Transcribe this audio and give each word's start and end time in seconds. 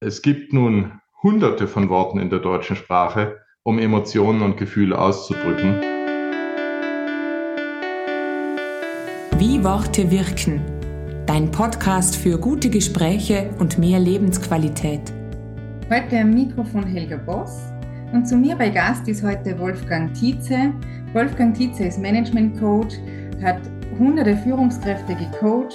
Es 0.00 0.22
gibt 0.22 0.52
nun 0.52 0.92
hunderte 1.24 1.66
von 1.66 1.88
Worten 1.88 2.20
in 2.20 2.30
der 2.30 2.38
deutschen 2.38 2.76
Sprache, 2.76 3.38
um 3.64 3.80
Emotionen 3.80 4.42
und 4.42 4.56
Gefühle 4.56 4.96
auszudrücken. 4.96 5.74
Wie 9.38 9.64
Worte 9.64 10.08
wirken. 10.12 10.62
Dein 11.26 11.50
Podcast 11.50 12.14
für 12.14 12.38
gute 12.38 12.70
Gespräche 12.70 13.50
und 13.58 13.78
mehr 13.78 13.98
Lebensqualität. 13.98 15.12
Heute 15.90 16.18
am 16.18 16.30
Mikrofon 16.32 16.84
Helga 16.84 17.16
Boss 17.16 17.58
und 18.12 18.24
zu 18.24 18.36
mir 18.36 18.54
bei 18.54 18.68
Gast 18.68 19.08
ist 19.08 19.24
heute 19.24 19.58
Wolfgang 19.58 20.14
Tietze. 20.14 20.72
Wolfgang 21.12 21.56
Tietze 21.56 21.86
ist 21.86 21.98
Management 21.98 22.60
Coach, 22.60 22.94
hat 23.42 23.58
hunderte 23.98 24.36
Führungskräfte 24.36 25.16
gecoacht 25.16 25.74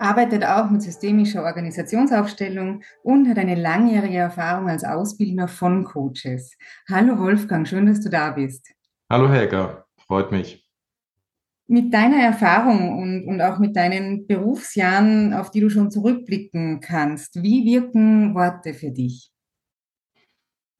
arbeitet 0.00 0.44
auch 0.44 0.70
mit 0.70 0.82
systemischer 0.82 1.44
Organisationsaufstellung 1.44 2.82
und 3.02 3.28
hat 3.28 3.38
eine 3.38 3.54
langjährige 3.54 4.16
Erfahrung 4.16 4.68
als 4.68 4.82
Ausbildner 4.82 5.46
von 5.46 5.84
Coaches. 5.84 6.56
Hallo 6.88 7.18
Wolfgang, 7.18 7.68
schön, 7.68 7.86
dass 7.86 8.00
du 8.00 8.08
da 8.08 8.30
bist. 8.30 8.72
Hallo 9.10 9.28
Helga, 9.28 9.84
freut 10.06 10.32
mich. 10.32 10.66
Mit 11.66 11.92
deiner 11.94 12.16
Erfahrung 12.16 12.98
und, 12.98 13.26
und 13.26 13.42
auch 13.42 13.58
mit 13.58 13.76
deinen 13.76 14.26
Berufsjahren, 14.26 15.34
auf 15.34 15.50
die 15.50 15.60
du 15.60 15.68
schon 15.68 15.90
zurückblicken 15.90 16.80
kannst, 16.80 17.42
wie 17.42 17.64
wirken 17.64 18.34
Worte 18.34 18.74
für 18.74 18.90
dich? 18.90 19.30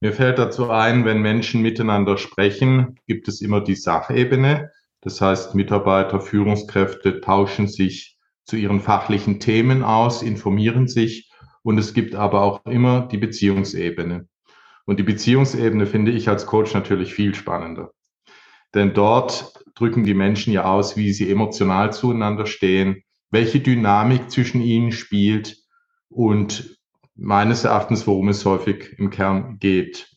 Mir 0.01 0.15
fällt 0.15 0.39
dazu 0.39 0.71
ein, 0.71 1.05
wenn 1.05 1.21
Menschen 1.21 1.61
miteinander 1.61 2.17
sprechen, 2.17 2.99
gibt 3.07 3.29
es 3.29 3.43
immer 3.43 3.61
die 3.61 3.75
Sachebene. 3.75 4.71
Das 5.03 5.21
heißt, 5.21 5.55
Mitarbeiter, 5.55 6.21
Führungskräfte 6.21 7.21
tauschen 7.21 7.69
sich 7.69 8.19
zu 8.45 8.57
ihren 8.57 8.81
fachlichen 8.81 9.41
Themen 9.41 9.83
aus, 9.83 10.23
informieren 10.23 10.89
sich 10.89 11.31
und 11.63 11.79
es 11.79 11.95
gibt 11.95 12.15
aber 12.15 12.43
auch 12.43 12.65
immer 12.67 13.07
die 13.07 13.19
Beziehungsebene. 13.19 14.29
Und 14.87 14.99
die 14.99 15.05
Beziehungsebene 15.05 15.87
finde 15.87 16.11
ich 16.11 16.29
als 16.29 16.47
Coach 16.47 16.75
natürlich 16.75 17.15
viel 17.15 17.35
spannender. 17.35 17.93
Denn 18.75 18.95
dort 18.95 19.63
drücken 19.75 20.05
die 20.05 20.15
Menschen 20.15 20.53
ja 20.53 20.65
aus, 20.65 20.97
wie 20.97 21.13
sie 21.13 21.31
emotional 21.31 21.93
zueinander 21.93 22.47
stehen, 22.47 23.03
welche 23.31 23.61
Dynamik 23.61 24.31
zwischen 24.31 24.61
ihnen 24.61 24.93
spielt 24.93 25.57
und 26.09 26.77
meines 27.15 27.65
Erachtens, 27.65 28.07
worum 28.07 28.29
es 28.29 28.45
häufig 28.45 28.99
im 28.99 29.11
Kern 29.11 29.59
geht. 29.59 30.11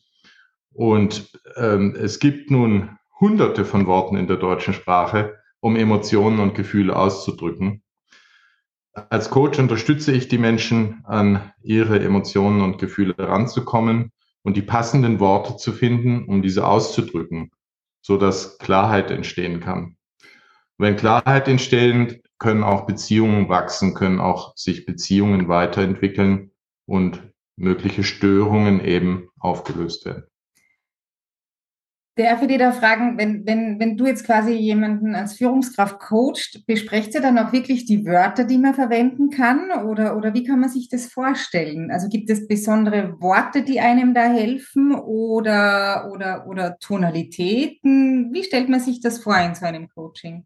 Und 0.72 1.30
ähm, 1.56 1.94
es 1.96 2.18
gibt 2.18 2.50
nun 2.50 2.98
hunderte 3.20 3.64
von 3.64 3.86
Worten 3.86 4.16
in 4.16 4.26
der 4.26 4.38
deutschen 4.38 4.74
Sprache, 4.74 5.36
um 5.60 5.76
Emotionen 5.76 6.40
und 6.40 6.54
Gefühle 6.54 6.96
auszudrücken. 6.96 7.83
Als 8.94 9.28
Coach 9.30 9.58
unterstütze 9.58 10.12
ich 10.12 10.28
die 10.28 10.38
Menschen, 10.38 11.02
an 11.04 11.52
ihre 11.62 11.98
Emotionen 11.98 12.62
und 12.62 12.78
Gefühle 12.78 13.14
ranzukommen 13.18 14.12
und 14.42 14.56
die 14.56 14.62
passenden 14.62 15.18
Worte 15.18 15.56
zu 15.56 15.72
finden, 15.72 16.26
um 16.26 16.42
diese 16.42 16.64
auszudrücken, 16.64 17.50
so 18.02 18.16
dass 18.16 18.58
Klarheit 18.58 19.10
entstehen 19.10 19.58
kann. 19.58 19.96
Wenn 20.78 20.96
Klarheit 20.96 21.48
entsteht, 21.48 22.22
können 22.38 22.62
auch 22.62 22.86
Beziehungen 22.86 23.48
wachsen, 23.48 23.94
können 23.94 24.20
auch 24.20 24.56
sich 24.56 24.86
Beziehungen 24.86 25.48
weiterentwickeln 25.48 26.52
und 26.86 27.22
mögliche 27.56 28.04
Störungen 28.04 28.84
eben 28.84 29.28
aufgelöst 29.38 30.04
werden. 30.04 30.24
Darf 32.16 32.42
ich 32.42 32.48
dir 32.48 32.58
da 32.58 32.70
fragen, 32.70 33.18
wenn, 33.18 33.44
wenn, 33.44 33.80
wenn 33.80 33.96
du 33.96 34.06
jetzt 34.06 34.24
quasi 34.24 34.52
jemanden 34.52 35.16
als 35.16 35.34
Führungskraft 35.34 35.98
coacht, 35.98 36.62
besprecht 36.64 37.12
ihr 37.14 37.20
dann 37.20 37.38
auch 37.38 37.52
wirklich 37.52 37.86
die 37.86 38.06
Wörter, 38.06 38.44
die 38.44 38.58
man 38.58 38.72
verwenden 38.72 39.30
kann? 39.30 39.72
Oder, 39.84 40.16
oder 40.16 40.32
wie 40.32 40.44
kann 40.44 40.60
man 40.60 40.68
sich 40.68 40.88
das 40.88 41.06
vorstellen? 41.06 41.90
Also 41.90 42.08
gibt 42.08 42.30
es 42.30 42.46
besondere 42.46 43.20
Worte, 43.20 43.62
die 43.62 43.80
einem 43.80 44.14
da 44.14 44.26
helfen 44.26 44.94
oder, 44.94 46.08
oder, 46.12 46.46
oder 46.46 46.78
Tonalitäten? 46.78 48.32
Wie 48.32 48.44
stellt 48.44 48.68
man 48.68 48.78
sich 48.78 49.00
das 49.00 49.18
vor 49.18 49.36
in 49.38 49.56
so 49.56 49.66
einem 49.66 49.88
Coaching? 49.88 50.44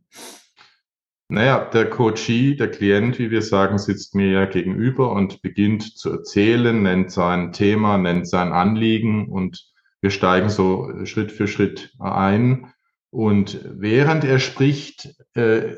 Naja, 1.29 1.69
der 1.71 1.91
Coachee, 1.91 2.57
der 2.57 2.71
Klient, 2.71 3.19
wie 3.19 3.31
wir 3.31 3.43
sagen, 3.43 3.77
sitzt 3.77 4.15
mir 4.15 4.31
ja 4.31 4.47
gegenüber 4.47 5.13
und 5.13 5.43
beginnt 5.43 5.83
zu 5.83 6.13
erzählen, 6.13 6.83
nennt 6.83 7.11
sein 7.11 7.53
Thema, 7.53 7.99
nennt 7.99 8.27
sein 8.27 8.53
Anliegen 8.53 9.29
und 9.29 9.69
wir 10.01 10.11
steigen 10.11 10.49
so 10.49 11.05
Schritt 11.05 11.33
für 11.33 11.49
Schritt 11.49 11.93
ein. 11.99 12.73
Und 13.11 13.61
während 13.65 14.25
er 14.25 14.39
spricht, 14.39 15.15
äh, 15.35 15.77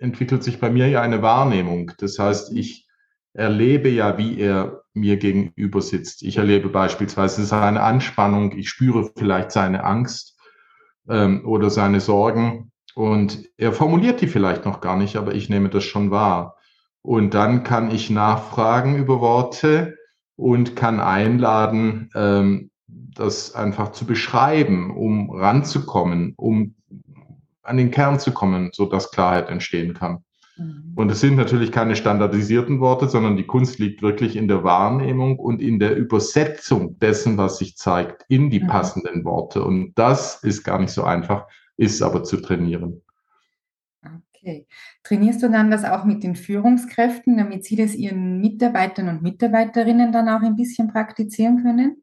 entwickelt 0.00 0.42
sich 0.42 0.60
bei 0.60 0.70
mir 0.70 0.88
ja 0.88 1.02
eine 1.02 1.22
Wahrnehmung. 1.22 1.92
Das 1.98 2.18
heißt, 2.18 2.52
ich 2.52 2.86
erlebe 3.32 3.88
ja, 3.88 4.18
wie 4.18 4.38
er 4.38 4.82
mir 4.92 5.16
gegenüber 5.16 5.80
sitzt. 5.80 6.22
Ich 6.22 6.36
erlebe 6.36 6.68
beispielsweise 6.68 7.44
seine 7.44 7.82
Anspannung, 7.82 8.56
ich 8.56 8.68
spüre 8.68 9.10
vielleicht 9.16 9.52
seine 9.52 9.84
Angst 9.84 10.38
ähm, 11.08 11.46
oder 11.46 11.70
seine 11.70 12.00
Sorgen 12.00 12.72
und 12.94 13.48
er 13.56 13.72
formuliert 13.72 14.20
die 14.20 14.26
vielleicht 14.26 14.64
noch 14.64 14.80
gar 14.80 14.96
nicht, 14.96 15.16
aber 15.16 15.34
ich 15.34 15.48
nehme 15.48 15.68
das 15.68 15.84
schon 15.84 16.10
wahr. 16.10 16.56
Und 17.02 17.34
dann 17.34 17.62
kann 17.62 17.90
ich 17.90 18.10
nachfragen 18.10 18.96
über 18.96 19.20
Worte 19.20 19.96
und 20.36 20.76
kann 20.76 21.00
einladen, 21.00 22.10
ähm, 22.14 22.69
das 23.14 23.54
einfach 23.54 23.92
zu 23.92 24.06
beschreiben, 24.06 24.96
um 24.96 25.30
ranzukommen, 25.30 26.34
um 26.36 26.74
an 27.62 27.76
den 27.76 27.90
Kern 27.90 28.18
zu 28.18 28.32
kommen, 28.32 28.70
so 28.72 28.86
dass 28.86 29.10
Klarheit 29.10 29.48
entstehen 29.48 29.94
kann. 29.94 30.24
Mhm. 30.56 30.92
Und 30.96 31.10
es 31.10 31.20
sind 31.20 31.36
natürlich 31.36 31.72
keine 31.72 31.96
standardisierten 31.96 32.80
Worte, 32.80 33.08
sondern 33.08 33.36
die 33.36 33.46
Kunst 33.46 33.78
liegt 33.78 34.02
wirklich 34.02 34.36
in 34.36 34.48
der 34.48 34.64
Wahrnehmung 34.64 35.38
und 35.38 35.60
in 35.62 35.78
der 35.78 35.96
Übersetzung 35.96 36.98
dessen, 36.98 37.36
was 37.36 37.58
sich 37.58 37.76
zeigt, 37.76 38.24
in 38.28 38.50
die 38.50 38.60
mhm. 38.60 38.68
passenden 38.68 39.24
Worte. 39.24 39.64
Und 39.64 39.92
das 39.94 40.42
ist 40.42 40.64
gar 40.64 40.78
nicht 40.78 40.92
so 40.92 41.04
einfach, 41.04 41.46
ist 41.76 42.02
aber 42.02 42.24
zu 42.24 42.36
trainieren. 42.38 43.02
Okay. 44.42 44.66
Trainierst 45.02 45.42
du 45.42 45.50
dann 45.50 45.70
das 45.70 45.84
auch 45.84 46.04
mit 46.04 46.22
den 46.22 46.34
Führungskräften, 46.34 47.36
damit 47.36 47.64
sie 47.64 47.76
das 47.76 47.94
ihren 47.94 48.40
Mitarbeitern 48.40 49.08
und 49.08 49.22
Mitarbeiterinnen 49.22 50.12
dann 50.12 50.28
auch 50.28 50.40
ein 50.40 50.56
bisschen 50.56 50.88
praktizieren 50.88 51.62
können? 51.62 52.02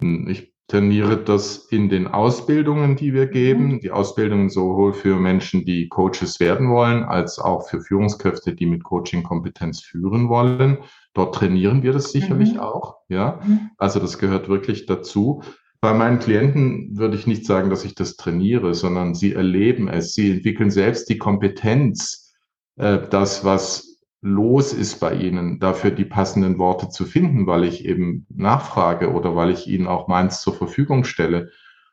Ich 0.00 0.54
trainiere 0.70 1.16
das 1.16 1.66
in 1.70 1.88
den 1.88 2.06
Ausbildungen, 2.06 2.94
die 2.94 3.12
wir 3.12 3.26
geben. 3.26 3.72
Mhm. 3.72 3.80
Die 3.80 3.90
Ausbildungen 3.90 4.50
sowohl 4.50 4.92
für 4.92 5.16
Menschen, 5.16 5.64
die 5.64 5.88
Coaches 5.88 6.38
werden 6.38 6.70
wollen, 6.70 7.02
als 7.02 7.38
auch 7.38 7.68
für 7.68 7.80
Führungskräfte, 7.80 8.54
die 8.54 8.66
mit 8.66 8.84
Coaching-Kompetenz 8.84 9.80
führen 9.80 10.28
wollen. 10.28 10.78
Dort 11.12 11.34
trainieren 11.34 11.82
wir 11.82 11.92
das 11.92 12.12
sicherlich 12.12 12.54
mhm. 12.54 12.60
auch. 12.60 12.98
Ja, 13.08 13.40
mhm. 13.44 13.70
also 13.78 13.98
das 13.98 14.18
gehört 14.18 14.48
wirklich 14.48 14.86
dazu. 14.86 15.42
Bei 15.80 15.92
meinen 15.94 16.18
Klienten 16.18 16.96
würde 16.96 17.16
ich 17.16 17.26
nicht 17.26 17.46
sagen, 17.46 17.70
dass 17.70 17.84
ich 17.84 17.94
das 17.94 18.16
trainiere, 18.16 18.74
sondern 18.74 19.14
sie 19.14 19.32
erleben 19.32 19.88
es. 19.88 20.14
Sie 20.14 20.30
entwickeln 20.30 20.70
selbst 20.70 21.08
die 21.08 21.18
Kompetenz, 21.18 22.32
äh, 22.76 22.98
das, 23.10 23.44
was 23.44 23.89
los 24.22 24.72
ist 24.72 25.00
bei 25.00 25.14
Ihnen, 25.14 25.58
dafür 25.60 25.90
die 25.90 26.04
passenden 26.04 26.58
Worte 26.58 26.88
zu 26.88 27.04
finden, 27.04 27.46
weil 27.46 27.64
ich 27.64 27.84
eben 27.84 28.26
nachfrage 28.28 29.12
oder 29.12 29.34
weil 29.34 29.50
ich 29.50 29.66
Ihnen 29.66 29.86
auch 29.86 30.08
meins 30.08 30.42
zur 30.42 30.54
Verfügung 30.54 31.04
stelle. 31.04 31.50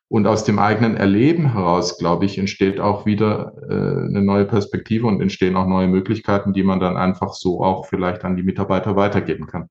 Und 0.10 0.26
aus 0.26 0.46
dem 0.46 0.58
eigenen 0.58 0.96
Erleben 0.96 1.54
heraus, 1.54 1.98
glaube 1.98 2.26
ich, 2.26 2.38
entsteht 2.38 2.80
auch 2.80 3.06
wieder 3.06 3.54
äh, 3.70 4.08
eine 4.08 4.22
neue 4.22 4.46
Perspektive 4.46 5.06
und 5.06 5.22
entstehen 5.22 5.58
auch 5.58 5.68
neue 5.68 5.88
Möglichkeiten, 5.88 6.54
die 6.54 6.64
man 6.64 6.80
dann 6.80 6.96
einfach 6.96 7.34
so 7.34 7.62
auch 7.62 7.86
vielleicht 7.88 8.24
an 8.24 8.38
die 8.38 8.44
Mitarbeiter 8.44 8.96
weitergeben 8.96 9.48
kann. 9.48 9.70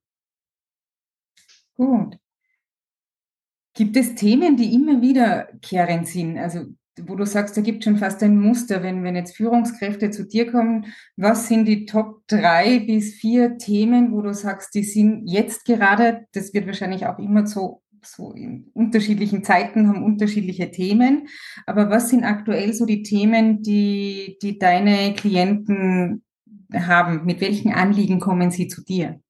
Gut. 1.74 2.18
Gibt 3.74 3.96
es 3.96 4.14
Themen, 4.14 4.56
die 4.56 4.74
immer 4.74 5.00
wiederkehrend 5.02 6.06
sind? 6.06 6.38
Also 6.38 6.66
wo 7.04 7.14
du 7.14 7.26
sagst, 7.26 7.56
da 7.56 7.60
gibt 7.60 7.84
schon 7.84 7.98
fast 7.98 8.22
ein 8.22 8.40
Muster, 8.40 8.82
wenn, 8.82 9.04
wenn 9.04 9.16
jetzt 9.16 9.36
Führungskräfte 9.36 10.10
zu 10.10 10.26
dir 10.26 10.50
kommen, 10.50 10.86
was 11.16 11.48
sind 11.48 11.66
die 11.66 11.84
Top 11.84 12.22
drei 12.26 12.78
bis 12.80 13.14
vier 13.14 13.58
Themen, 13.58 14.12
wo 14.12 14.22
du 14.22 14.32
sagst, 14.32 14.74
die 14.74 14.84
sind 14.84 15.26
jetzt 15.26 15.64
gerade, 15.64 16.26
das 16.32 16.54
wird 16.54 16.66
wahrscheinlich 16.66 17.06
auch 17.06 17.18
immer 17.18 17.46
so, 17.46 17.82
so 18.02 18.32
in 18.32 18.70
unterschiedlichen 18.72 19.44
Zeiten 19.44 19.88
haben 19.88 20.04
unterschiedliche 20.04 20.70
Themen, 20.70 21.28
aber 21.66 21.90
was 21.90 22.08
sind 22.08 22.24
aktuell 22.24 22.72
so 22.72 22.86
die 22.86 23.02
Themen, 23.02 23.62
die, 23.62 24.38
die 24.40 24.58
deine 24.58 25.12
Klienten 25.14 26.24
haben? 26.72 27.24
Mit 27.24 27.40
welchen 27.40 27.72
Anliegen 27.72 28.20
kommen 28.20 28.50
sie 28.50 28.68
zu 28.68 28.82
dir? 28.82 29.20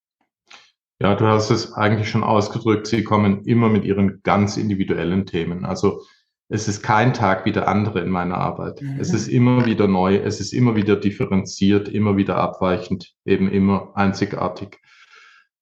Ja, 1.01 1.15
du 1.15 1.27
hast 1.27 1.51
es 1.51 1.75
eigentlich 1.75 2.09
schon 2.09 2.25
ausgedrückt. 2.25 2.87
Sie 2.87 3.05
kommen 3.05 3.45
immer 3.45 3.69
mit 3.69 3.85
ihren 3.85 4.23
ganz 4.23 4.57
individuellen 4.57 5.27
Themen. 5.27 5.67
Also 5.67 6.01
es 6.49 6.69
ist 6.69 6.83
kein 6.83 7.13
Tag 7.13 7.45
wie 7.45 7.53
der 7.53 7.69
andere 7.69 8.01
in 8.01 8.11
meiner 8.11 8.39
Arbeit. 8.39 8.81
Mhm. 8.81 8.99
Es 9.01 9.13
ist 9.13 9.29
immer 9.29 9.67
wieder 9.67 9.89
neu, 9.89 10.17
es 10.17 10.41
ist 10.41 10.53
immer 10.53 10.77
wieder 10.77 10.97
differenziert, 10.97 11.89
immer 11.89 12.17
wieder 12.17 12.37
abweichend, 12.37 13.15
eben 13.25 13.51
immer 13.51 13.93
einzigartig. 13.95 14.79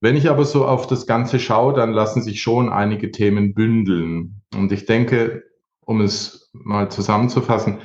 Wenn 0.00 0.16
ich 0.16 0.28
aber 0.28 0.44
so 0.44 0.66
auf 0.66 0.86
das 0.86 1.06
Ganze 1.06 1.38
schaue, 1.38 1.72
dann 1.72 1.92
lassen 1.92 2.22
sich 2.22 2.42
schon 2.42 2.68
einige 2.68 3.10
Themen 3.10 3.54
bündeln. 3.54 4.42
Und 4.54 4.70
ich 4.72 4.84
denke, 4.84 5.44
um 5.80 6.02
es 6.02 6.50
mal 6.52 6.90
zusammenzufassen, 6.90 7.78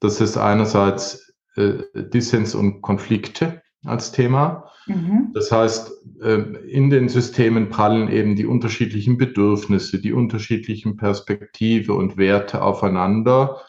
dass 0.00 0.20
es 0.20 0.36
einerseits 0.36 1.32
äh, 1.54 1.74
Dissens 1.94 2.56
und 2.56 2.80
Konflikte 2.82 3.62
als 3.84 4.12
Thema. 4.12 4.70
Mhm. 4.86 5.30
Das 5.34 5.50
heißt, 5.52 5.92
ähm, 6.22 6.56
in 6.66 6.90
den 6.90 7.08
Systemen 7.08 7.70
prallen 7.70 8.10
eben 8.10 8.36
die 8.36 8.46
unterschiedlichen 8.46 9.16
Bedürfnisse, 9.16 10.00
die 10.00 10.12
unterschiedlichen 10.12 10.96
Perspektive 10.96 11.94
und 11.94 12.16
Werte 12.16 12.62
aufeinander. 12.62 13.60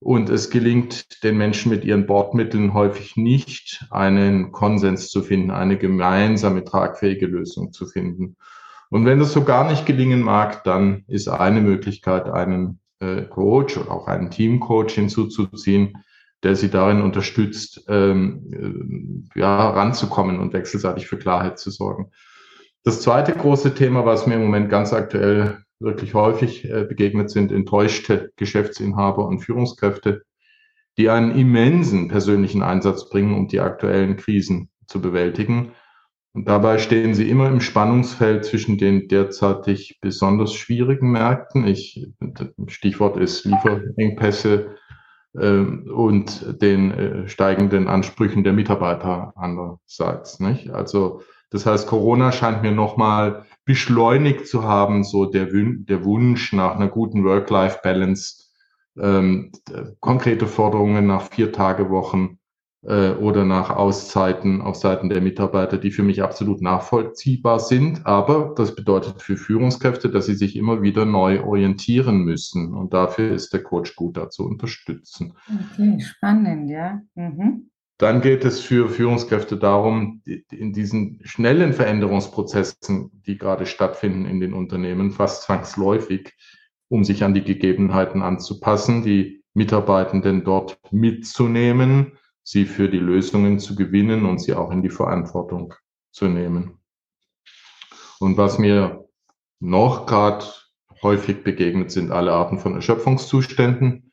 Und 0.00 0.28
es 0.28 0.50
gelingt 0.50 1.22
den 1.24 1.38
Menschen 1.38 1.70
mit 1.70 1.84
ihren 1.84 2.06
Bordmitteln 2.06 2.74
häufig 2.74 3.16
nicht, 3.16 3.86
einen 3.90 4.52
Konsens 4.52 5.08
zu 5.08 5.22
finden, 5.22 5.50
eine 5.50 5.78
gemeinsame 5.78 6.64
tragfähige 6.64 7.26
Lösung 7.26 7.72
zu 7.72 7.86
finden. 7.86 8.36
Und 8.90 9.06
wenn 9.06 9.18
das 9.18 9.32
so 9.32 9.44
gar 9.44 9.68
nicht 9.68 9.86
gelingen 9.86 10.20
mag, 10.20 10.62
dann 10.64 11.04
ist 11.08 11.28
eine 11.28 11.60
Möglichkeit, 11.60 12.26
einen 12.26 12.80
äh, 13.00 13.22
Coach 13.22 13.78
oder 13.78 13.90
auch 13.90 14.06
einen 14.06 14.30
Teamcoach 14.30 14.90
hinzuzuziehen, 14.90 15.96
der 16.44 16.54
sie 16.56 16.70
darin 16.70 17.02
unterstützt, 17.02 17.84
ähm, 17.88 19.24
äh, 19.34 19.40
ja, 19.40 19.70
ranzukommen 19.70 20.38
und 20.38 20.52
wechselseitig 20.52 21.06
für 21.06 21.18
Klarheit 21.18 21.58
zu 21.58 21.70
sorgen. 21.70 22.10
Das 22.84 23.00
zweite 23.00 23.32
große 23.32 23.74
Thema, 23.74 24.04
was 24.04 24.26
mir 24.26 24.34
im 24.34 24.44
Moment 24.44 24.68
ganz 24.68 24.92
aktuell 24.92 25.64
wirklich 25.80 26.14
häufig 26.14 26.70
äh, 26.70 26.84
begegnet 26.84 27.30
sind, 27.30 27.50
enttäuschte 27.50 28.30
Geschäftsinhaber 28.36 29.26
und 29.26 29.40
Führungskräfte, 29.40 30.22
die 30.98 31.08
einen 31.08 31.36
immensen 31.36 32.08
persönlichen 32.08 32.62
Einsatz 32.62 33.08
bringen, 33.08 33.34
um 33.34 33.48
die 33.48 33.60
aktuellen 33.60 34.16
Krisen 34.16 34.70
zu 34.86 35.00
bewältigen. 35.00 35.72
Und 36.34 36.48
dabei 36.48 36.78
stehen 36.78 37.14
sie 37.14 37.28
immer 37.30 37.48
im 37.48 37.60
Spannungsfeld 37.60 38.44
zwischen 38.44 38.76
den 38.76 39.08
derzeitig 39.08 39.98
besonders 40.00 40.52
schwierigen 40.52 41.10
Märkten. 41.10 41.66
Ich, 41.66 42.08
Stichwort 42.66 43.16
ist 43.16 43.44
Lieferengpässe, 43.44 44.76
und 45.34 46.62
den 46.62 46.90
äh, 46.92 47.28
steigenden 47.28 47.88
Ansprüchen 47.88 48.44
der 48.44 48.52
Mitarbeiter 48.52 49.32
andererseits. 49.36 50.38
Nicht? 50.40 50.70
Also 50.70 51.22
das 51.50 51.66
heißt, 51.66 51.86
Corona 51.86 52.32
scheint 52.32 52.62
mir 52.62 52.72
nochmal 52.72 53.44
beschleunigt 53.64 54.46
zu 54.46 54.64
haben, 54.64 55.04
so 55.04 55.26
der, 55.26 55.48
der 55.52 56.04
Wunsch 56.04 56.52
nach 56.52 56.74
einer 56.74 56.88
guten 56.88 57.24
Work-Life-Balance, 57.24 58.44
ähm, 58.98 59.52
konkrete 60.00 60.46
Forderungen 60.46 61.06
nach 61.06 61.22
vier 61.22 61.52
Tage 61.52 61.90
Wochen 61.90 62.38
äh, 62.86 63.10
oder 63.12 63.44
nach 63.44 63.70
Auszeiten 63.70 64.60
auf 64.60 64.76
Seiten 64.76 65.08
der 65.08 65.20
Mitarbeiter, 65.20 65.78
die 65.78 65.90
für 65.90 66.02
mich 66.02 66.22
absolut 66.22 66.60
nachvollziehbar 66.60 67.60
sind. 67.60 68.06
Aber 68.06 68.54
das 68.56 68.74
bedeutet 68.74 69.22
für 69.22 69.36
Führungskräfte, 69.36 70.10
dass 70.10 70.26
sie 70.26 70.34
sich 70.34 70.56
immer 70.56 70.82
wieder 70.82 71.04
neu 71.04 71.42
orientieren 71.42 72.24
müssen. 72.24 72.74
Und 72.74 72.92
dafür 72.92 73.32
ist 73.32 73.52
der 73.52 73.62
Coach 73.62 73.96
gut 73.96 74.16
da 74.16 74.30
zu 74.30 74.44
unterstützen. 74.44 75.34
Okay, 75.72 76.00
spannend, 76.00 76.70
ja. 76.70 77.00
Mhm. 77.14 77.70
Dann 77.98 78.20
geht 78.20 78.44
es 78.44 78.60
für 78.60 78.88
Führungskräfte 78.88 79.56
darum, 79.56 80.20
in 80.50 80.72
diesen 80.72 81.20
schnellen 81.22 81.72
Veränderungsprozessen, 81.72 83.22
die 83.24 83.38
gerade 83.38 83.66
stattfinden 83.66 84.26
in 84.26 84.40
den 84.40 84.52
Unternehmen, 84.52 85.12
fast 85.12 85.44
zwangsläufig, 85.44 86.32
um 86.88 87.04
sich 87.04 87.22
an 87.22 87.34
die 87.34 87.44
Gegebenheiten 87.44 88.20
anzupassen, 88.20 89.04
die 89.04 89.44
Mitarbeitenden 89.54 90.42
dort 90.42 90.78
mitzunehmen, 90.90 92.18
sie 92.44 92.66
für 92.66 92.88
die 92.88 92.98
Lösungen 92.98 93.58
zu 93.58 93.74
gewinnen 93.74 94.26
und 94.26 94.38
sie 94.38 94.54
auch 94.54 94.70
in 94.70 94.82
die 94.82 94.90
Verantwortung 94.90 95.74
zu 96.12 96.26
nehmen. 96.28 96.78
Und 98.20 98.36
was 98.36 98.58
mir 98.58 99.08
noch 99.58 100.06
gerade 100.06 100.44
häufig 101.02 101.42
begegnet, 101.42 101.90
sind 101.90 102.12
alle 102.12 102.32
Arten 102.32 102.58
von 102.58 102.74
Erschöpfungszuständen. 102.74 104.12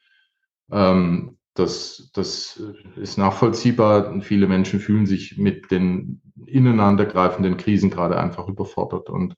Ähm, 0.71 1.37
das, 1.53 2.09
das 2.13 2.63
ist 2.95 3.17
nachvollziehbar. 3.17 4.21
Viele 4.21 4.47
Menschen 4.47 4.79
fühlen 4.79 5.05
sich 5.05 5.37
mit 5.37 5.69
den 5.69 6.21
ineinandergreifenden 6.45 7.57
Krisen 7.57 7.89
gerade 7.89 8.17
einfach 8.17 8.47
überfordert. 8.47 9.09
Und 9.09 9.35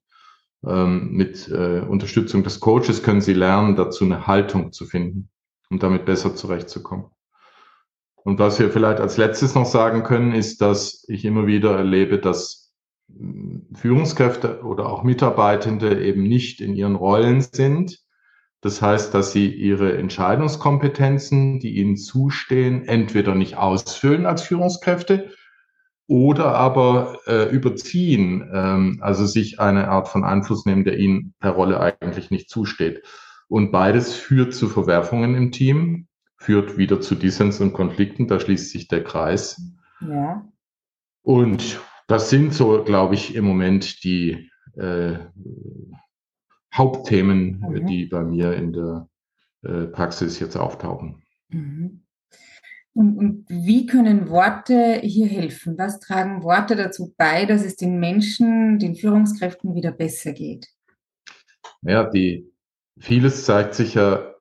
ähm, 0.66 1.12
mit 1.12 1.50
äh, 1.50 1.81
Unterstützung 1.81 2.44
des 2.44 2.60
Coaches 2.60 3.01
können 3.01 3.22
sie 3.22 3.34
lernen, 3.34 3.75
dazu 3.75 4.06
eine 4.06 4.28
Haltung 4.28 4.72
zu 4.72 4.86
finden, 4.86 5.30
um 5.69 5.80
damit 5.80 6.06
besser 6.06 6.36
zurechtzukommen. 6.36 7.07
Und 8.24 8.40
was 8.40 8.60
wir 8.60 8.70
vielleicht 8.70 9.00
als 9.00 9.18
letztes 9.18 9.54
noch 9.54 9.66
sagen 9.66 10.04
können, 10.04 10.34
ist, 10.34 10.62
dass 10.62 11.04
ich 11.08 11.25
immer 11.25 11.46
wieder 11.46 11.75
erlebe, 11.75 12.20
dass 12.20 12.74
hm, 13.14 13.68
Führungskräfte 13.75 14.62
oder 14.64 14.88
auch 14.88 15.04
Mitarbeitende 15.04 16.04
eben 16.04 16.24
nicht 16.24 16.62
in 16.62 16.74
ihren 16.74 16.96
Rollen 16.96 17.42
sind. 17.42 18.00
Das 18.62 18.81
heißt, 18.81 19.14
dass 19.14 19.34
sie 19.34 19.54
ihre 19.54 19.98
Entscheidungskompetenzen, 19.98 21.60
die 21.60 21.75
ihnen 21.75 21.98
zustehen, 21.98 22.88
entweder 22.88 23.36
nicht 23.36 23.58
ausfüllen 23.58 24.25
als 24.25 24.44
Führungskräfte 24.44 25.31
oder 26.08 26.56
aber 26.56 27.20
äh, 27.28 27.50
überziehen, 27.50 28.50
ähm, 28.54 29.00
also 29.02 29.25
sich 29.25 29.60
eine 29.60 29.90
Art 29.90 30.08
von 30.08 30.24
Einfluss 30.24 30.66
nehmen, 30.66 30.86
der 30.86 30.98
ihnen 30.98 31.34
per 31.42 31.52
Rolle 31.52 31.80
eigentlich 31.80 32.31
nicht 32.31 32.50
zusteht. 32.50 33.04
Und 33.50 33.72
beides 33.72 34.14
führt 34.14 34.54
zu 34.54 34.70
Verwerfungen 34.70 35.36
im 35.36 35.52
Team 35.52 36.08
führt 36.44 36.78
wieder 36.78 37.00
zu 37.00 37.16
Dissens 37.16 37.62
und 37.62 37.74
Konflikten, 37.74 38.28
da 38.28 38.40
schließt 38.40 38.69
sich 38.69 38.90
der 38.90 39.04
Kreis. 39.04 39.62
Ja. 40.01 40.45
Und 41.22 41.80
das 42.07 42.30
sind 42.30 42.54
so, 42.54 42.84
glaube 42.84 43.16
ich, 43.16 43.34
im 43.34 43.45
Moment 43.45 44.04
die 44.04 44.51
äh, 44.75 45.16
Hauptthemen, 46.74 47.60
mhm. 47.60 47.86
die 47.86 48.06
bei 48.07 48.24
mir 48.24 48.54
in 48.56 48.74
der 48.74 49.07
äh, 49.63 49.86
Praxis 49.86 50.40
jetzt 50.40 50.57
auftauchen. 50.57 51.24
Mhm. 51.48 52.04
Und, 52.94 53.18
und, 53.18 53.46
wie 53.50 53.86
können 53.86 54.30
Worte 54.30 55.00
hier 55.01 55.28
helfen? 55.28 55.78
Was 55.78 56.00
tragen 56.00 56.44
Worte 56.44 56.75
dazu 56.75 57.13
bei, 57.18 57.46
dass 57.46 57.63
es 57.63 57.78
den 57.78 58.00
Menschen, 58.00 58.80
den 58.80 58.96
Führungskräften 58.96 59.74
wieder 59.74 59.92
besser 59.92 60.34
geht? 60.34 60.68
Ja, 61.81 62.10
die, 62.10 62.51
vieles 63.00 63.46
zeigt 63.46 63.74
sich 63.75 63.96
ja 63.96 64.33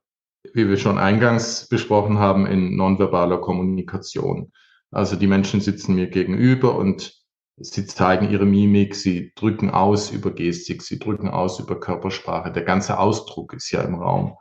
wie 0.55 0.69
wir 0.69 0.77
schon 0.77 0.99
eingangs 0.99 1.69
besprochen 1.69 2.19
haben, 2.19 2.47
in 2.47 2.77
nonverbaler 2.77 3.39
Kommunikation. 3.39 4.53
Also 4.91 5.17
die 5.17 5.27
Menschen 5.27 5.61
sitzen 5.61 5.95
mir 5.95 6.09
gegenüber 6.09 6.77
und 6.77 7.15
sie 7.57 7.87
zeigen 7.87 8.31
ihre 8.31 8.45
Mimik, 8.45 8.95
sie 8.95 9.33
drücken 9.37 9.71
aus 9.71 10.11
über 10.11 10.33
Gestik, 10.33 10.83
sie 10.83 10.99
drücken 10.99 11.29
aus 11.29 11.61
über 11.61 11.79
Körpersprache. 11.79 12.53
Der 12.53 12.65
ganze 12.65 12.99
Ausdruck 12.99 13.55
ist 13.55 13.71
ja 13.71 13.83
im 13.83 13.95
Raum. 13.95 14.37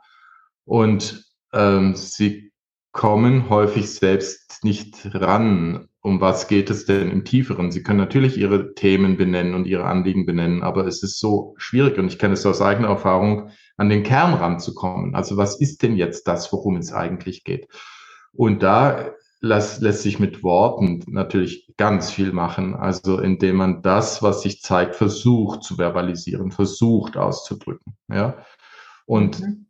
Und 0.64 1.24
ähm, 1.52 1.94
sie 1.94 2.52
kommen 2.92 3.48
häufig 3.48 3.90
selbst 3.90 4.64
nicht 4.64 5.14
ran. 5.14 5.88
Um 6.04 6.20
was 6.20 6.48
geht 6.48 6.68
es 6.68 6.84
denn 6.84 7.10
im 7.10 7.24
Tieferen? 7.24 7.70
Sie 7.70 7.84
können 7.84 8.00
natürlich 8.00 8.36
ihre 8.36 8.74
Themen 8.74 9.16
benennen 9.16 9.54
und 9.54 9.66
ihre 9.66 9.84
Anliegen 9.84 10.26
benennen, 10.26 10.62
aber 10.62 10.86
es 10.86 11.02
ist 11.02 11.20
so 11.20 11.54
schwierig 11.56 11.96
und 11.96 12.08
ich 12.08 12.18
kenne 12.18 12.34
es 12.34 12.44
aus 12.44 12.60
eigener 12.60 12.88
Erfahrung, 12.88 13.50
an 13.76 13.88
den 13.88 14.02
Kern 14.02 14.34
ranzukommen. 14.34 15.14
Also 15.14 15.36
was 15.36 15.60
ist 15.60 15.82
denn 15.82 15.96
jetzt 15.96 16.26
das, 16.26 16.52
worum 16.52 16.76
es 16.76 16.92
eigentlich 16.92 17.44
geht? 17.44 17.68
Und 18.32 18.62
da 18.62 19.12
lässt, 19.42 19.82
lässt 19.82 20.02
sich 20.02 20.18
mit 20.18 20.42
Worten 20.42 21.04
natürlich 21.08 21.72
ganz 21.76 22.10
viel 22.10 22.32
machen. 22.32 22.74
Also 22.74 23.20
indem 23.20 23.56
man 23.56 23.82
das, 23.82 24.22
was 24.22 24.42
sich 24.42 24.62
zeigt, 24.62 24.96
versucht 24.96 25.62
zu 25.62 25.76
verbalisieren, 25.76 26.52
versucht 26.52 27.16
auszudrücken. 27.16 27.96
Ja. 28.08 28.38
Und 29.04 29.40
mhm. 29.40 29.66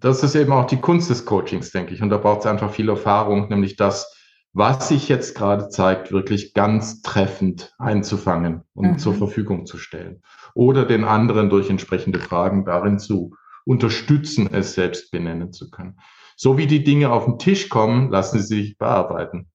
das 0.00 0.22
ist 0.22 0.34
eben 0.34 0.52
auch 0.52 0.66
die 0.66 0.80
Kunst 0.80 1.10
des 1.10 1.24
Coachings, 1.24 1.72
denke 1.72 1.94
ich. 1.94 2.02
Und 2.02 2.10
da 2.10 2.18
braucht 2.18 2.40
es 2.40 2.46
einfach 2.46 2.70
viel 2.70 2.88
Erfahrung, 2.88 3.48
nämlich 3.48 3.76
das, 3.76 4.14
was 4.54 4.88
sich 4.88 5.08
jetzt 5.08 5.34
gerade 5.34 5.68
zeigt, 5.68 6.12
wirklich 6.12 6.54
ganz 6.54 7.02
treffend 7.02 7.74
einzufangen 7.78 8.62
und 8.72 8.92
mhm. 8.92 8.98
zur 8.98 9.14
Verfügung 9.14 9.66
zu 9.66 9.78
stellen. 9.78 10.22
Oder 10.54 10.86
den 10.86 11.04
anderen 11.04 11.50
durch 11.50 11.68
entsprechende 11.68 12.20
Fragen 12.20 12.64
darin 12.64 13.00
zu 13.00 13.36
unterstützen, 13.64 14.48
es 14.52 14.74
selbst 14.74 15.10
benennen 15.10 15.52
zu 15.52 15.70
können. 15.70 15.98
So 16.36 16.56
wie 16.56 16.68
die 16.68 16.84
Dinge 16.84 17.10
auf 17.10 17.24
den 17.24 17.38
Tisch 17.38 17.68
kommen, 17.68 18.10
lassen 18.10 18.38
sie 18.38 18.62
sich 18.62 18.78
bearbeiten. 18.78 19.48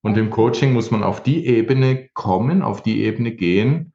Und 0.00 0.16
im 0.16 0.30
Coaching 0.30 0.72
muss 0.72 0.90
man 0.90 1.02
auf 1.02 1.22
die 1.22 1.46
Ebene 1.46 2.08
kommen, 2.14 2.62
auf 2.62 2.82
die 2.82 3.02
Ebene 3.02 3.32
gehen, 3.32 3.92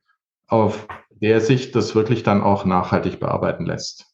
auf 0.47 0.87
der 1.09 1.41
sich 1.41 1.71
das 1.71 1.95
wirklich 1.95 2.21
dann 2.21 2.41
auch 2.41 2.65
nachhaltig 2.65 3.19
bearbeiten 3.19 3.65
lässt. 3.65 4.13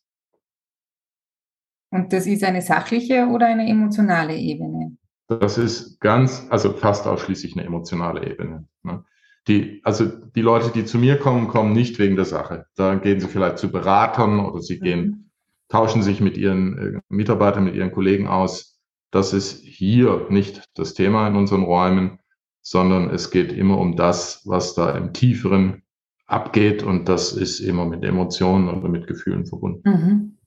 Und 1.92 2.14
das 2.14 2.28
ist 2.28 2.44
eine 2.44 2.62
sachliche 2.62 3.28
oder 3.28 3.48
eine 3.48 3.68
emotionale 3.68 4.38
Ebene? 4.38 4.99
Das 5.30 5.58
ist 5.58 6.00
ganz, 6.02 6.48
also 6.50 6.74
fast 6.74 7.08
ausschließlich 7.08 7.56
eine 7.56 7.66
emotionale 7.66 8.30
Ebene. 8.30 8.68
Ne? 8.84 9.04
Die, 9.48 9.82
also 9.84 10.06
die 10.06 10.42
Leute, 10.42 10.72
die 10.72 10.86
zu 10.86 10.98
mir 10.98 11.18
kommen, 11.18 11.48
kommen 11.48 11.72
nicht 11.72 11.98
wegen 12.00 12.16
der 12.16 12.26
Sache. 12.26 12.66
Da 12.76 12.96
gehen 12.96 13.20
sie 13.20 13.28
vielleicht 13.28 13.58
zu 13.58 13.72
Beratern 13.72 14.40
oder 14.40 14.62
sie 14.62 14.80
gehen 14.80 15.06
mhm 15.06 15.30
tauschen 15.70 16.02
sich 16.02 16.20
mit 16.20 16.36
ihren 16.36 16.78
äh, 16.78 17.02
Mitarbeitern, 17.08 17.64
mit 17.64 17.76
ihren 17.76 17.92
Kollegen 17.92 18.28
aus. 18.28 18.80
Das 19.12 19.34
ist 19.34 19.64
hier 19.64 20.28
nicht 20.30 20.66
das 20.76 20.94
Thema 20.94 21.28
in 21.28 21.36
unseren 21.36 21.64
Räumen, 21.64 22.20
sondern 22.62 23.10
es 23.10 23.32
geht 23.32 23.52
immer 23.52 23.78
um 23.78 23.96
das, 23.96 24.44
was 24.46 24.76
da 24.76 24.92
im 24.92 25.14
Tieferen 25.14 25.84
abgeht 26.26 26.84
und 26.84 27.08
das 27.10 27.32
ist 27.32 27.60
immer 27.60 27.86
mit 27.86 28.04
Emotionen 28.04 28.68
oder 28.70 28.90
mit 28.90 29.08
Gefühlen 29.08 29.46
verbunden. 29.46 29.90
Mhm. 29.90 30.38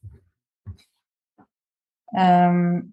Ähm, 2.14 2.92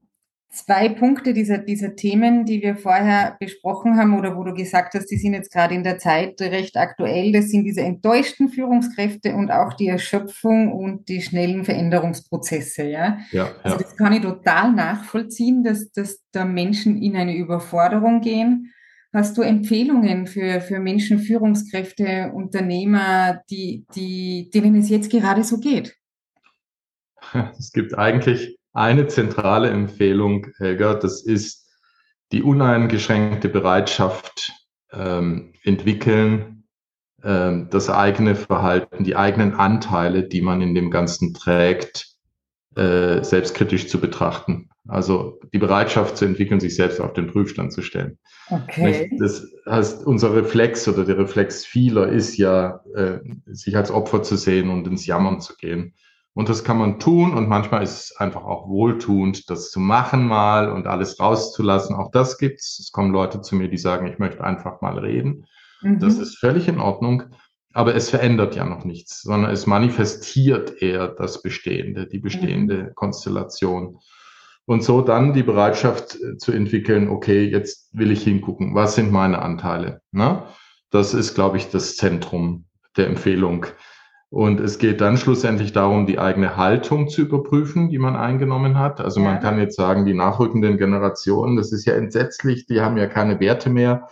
zwei 0.52 0.90
Punkte 0.90 1.34
dieser, 1.34 1.60
dieser 1.60 1.96
Themen, 1.96 2.46
die 2.46 2.62
wir 2.62 2.76
vorher 2.76 3.38
besprochen 3.40 3.98
haben 3.98 4.18
oder 4.18 4.36
wo 4.36 4.44
du 4.44 4.54
gesagt 4.54 4.96
hast, 4.96 5.06
die 5.08 5.18
sind 5.18 5.34
jetzt 5.34 5.52
gerade 5.52 5.76
in 5.76 5.84
der 5.84 6.00
Zeit 6.00 6.42
recht 6.42 6.76
aktuell. 6.76 7.32
Das 7.32 7.50
sind 7.50 7.66
diese 7.66 7.82
enttäuschten 7.82 8.50
Führungskräfte 8.50 9.36
und 9.36 9.52
auch 9.52 9.74
die 9.74 9.88
Erschöpfung 9.88 10.74
und 10.74 11.08
die 11.08 11.22
schnellen 11.22 11.64
Veränderungsprozesse. 11.66 12.84
Ja, 12.84 13.20
ja 13.32 13.52
also 13.64 13.78
das 13.78 13.96
kann 13.96 14.14
ich 14.14 14.22
total 14.22 14.74
nachvollziehen, 14.74 15.64
dass, 15.64 15.92
dass 15.92 16.24
da 16.32 16.46
Menschen 16.46 17.02
in 17.02 17.16
eine 17.16 17.36
Überforderung 17.36 18.22
gehen. 18.22 18.74
Hast 19.14 19.38
du 19.38 19.42
Empfehlungen 19.42 20.28
für, 20.28 20.62
für 20.62 20.80
Menschen, 20.80 21.20
Führungskräfte, 21.20 22.32
Unternehmer, 22.34 23.42
die, 23.50 23.86
die, 23.96 24.50
denen 24.54 24.76
es 24.76 24.90
jetzt 24.90 25.12
gerade 25.12 25.44
so 25.44 25.58
geht? 25.58 25.96
Es 27.58 27.72
gibt 27.74 27.98
eigentlich 27.98 28.59
eine 28.74 29.08
zentrale 29.08 29.70
Empfehlung, 29.70 30.48
Helga, 30.58 30.94
das 30.94 31.24
ist 31.24 31.68
die 32.32 32.44
uneingeschränkte 32.44 33.50
Bereitschaft 33.50 34.52
ähm, 34.92 35.54
entwickeln, 35.64 36.64
ähm, 37.24 37.68
das 37.70 37.90
eigene 37.90 38.36
Verhalten, 38.36 39.04
die 39.04 39.16
eigenen 39.16 39.56
Anteile, 39.56 40.28
die 40.28 40.42
man 40.42 40.62
in 40.62 40.76
dem 40.76 40.92
Ganzen 40.92 41.34
trägt, 41.34 42.08
äh, 42.76 43.24
selbstkritisch 43.24 43.88
zu 43.88 44.00
betrachten. 44.00 44.70
Also 44.88 45.40
die 45.54 45.60
Bereitschaft 45.60 46.18
zu 46.18 46.26
entwickeln, 46.26 46.60
sich 46.60 46.76
selbst 46.76 47.00
auf 47.00 47.14
den 47.14 47.28
Prüfstand 47.28 47.74
zu 47.74 47.82
stellen. 47.82 48.18
Okay. 48.50 49.12
Das 49.20 49.46
heißt, 49.68 50.06
unser 50.06 50.36
Reflex 50.36 50.88
oder 50.88 51.06
der 51.06 51.18
Reflex 51.18 51.66
vieler 51.66 52.08
ist 52.08 52.38
ja, 52.38 52.82
äh, 52.96 53.20
sich 53.46 53.76
als 53.76 53.92
Opfer 53.92 54.24
zu 54.24 54.36
sehen 54.36 54.70
und 54.70 54.88
ins 54.88 55.06
Jammern 55.06 55.42
zu 55.42 55.56
gehen. 55.58 55.94
Und 56.34 56.48
das 56.48 56.64
kann 56.64 56.78
man 56.78 57.00
tun 57.00 57.34
und 57.34 57.50
manchmal 57.50 57.84
ist 57.84 58.12
es 58.12 58.16
einfach 58.16 58.44
auch 58.44 58.70
wohltuend, 58.70 59.50
das 59.50 59.72
zu 59.72 59.80
machen 59.80 60.26
mal 60.26 60.72
und 60.72 60.88
alles 60.88 61.20
rauszulassen. 61.20 61.96
Auch 61.96 62.12
das 62.12 62.38
gibt's. 62.38 62.80
Es 62.80 62.92
kommen 62.92 63.12
Leute 63.12 63.42
zu 63.42 63.56
mir, 63.56 63.68
die 63.68 63.78
sagen, 63.78 64.08
ich 64.08 64.20
möchte 64.20 64.44
einfach 64.44 64.82
mal 64.82 64.98
reden. 65.00 65.46
Mhm. 65.82 66.00
Das 66.00 66.18
ist 66.18 66.38
völlig 66.38 66.68
in 66.68 66.80
Ordnung. 66.80 67.24
Aber 67.74 67.94
es 67.96 68.10
verändert 68.10 68.56
ja 68.56 68.66
noch 68.66 68.84
nichts, 68.84 69.22
sondern 69.22 69.52
es 69.52 69.68
manifestiert 69.68 70.82
eher 70.82 71.08
das 71.08 71.42
Bestehende, 71.42 72.08
die 72.08 72.20
bestehende 72.20 72.84
mhm. 72.84 72.96
Konstellation. 72.96 74.00
Und 74.66 74.84
so 74.84 75.02
dann 75.02 75.34
die 75.34 75.44
Bereitschaft 75.44 76.16
äh, 76.16 76.38
zu 76.38 76.52
entwickeln, 76.52 77.10
okay, 77.10 77.44
jetzt 77.44 77.90
will 77.92 78.12
ich 78.12 78.24
hingucken, 78.24 78.76
was 78.76 78.96
sind 78.96 79.12
meine 79.12 79.42
Anteile? 79.42 80.02
Ne? 80.12 80.44
Das 80.92 81.14
ist, 81.14 81.36
glaube 81.36 81.58
ich, 81.58 81.70
das 81.70 81.96
Zentrum 81.96 82.66
der 82.96 83.08
Empfehlung. 83.08 83.66
Und 84.32 84.60
es 84.60 84.78
geht 84.78 85.02
dann 85.02 85.18
schlussendlich 85.18 85.74
darum, 85.74 86.06
die 86.06 86.20
eigene 86.20 86.56
Haltung 86.56 87.10
zu 87.10 87.22
überprüfen, 87.22 87.90
die 87.90 87.98
man 87.98 88.16
eingenommen 88.16 88.78
hat. 88.78 89.02
Also 89.02 89.20
man 89.20 89.40
kann 89.40 89.58
jetzt 89.58 89.76
sagen, 89.76 90.06
die 90.06 90.14
nachrückenden 90.14 90.78
Generationen, 90.78 91.56
das 91.56 91.72
ist 91.72 91.86
ja 91.86 91.96
entsetzlich, 91.96 92.68
die 92.68 92.82
haben 92.82 92.98
ja 92.98 93.08
keine 93.08 93.40
Werte 93.40 93.72
mehr. 93.72 94.08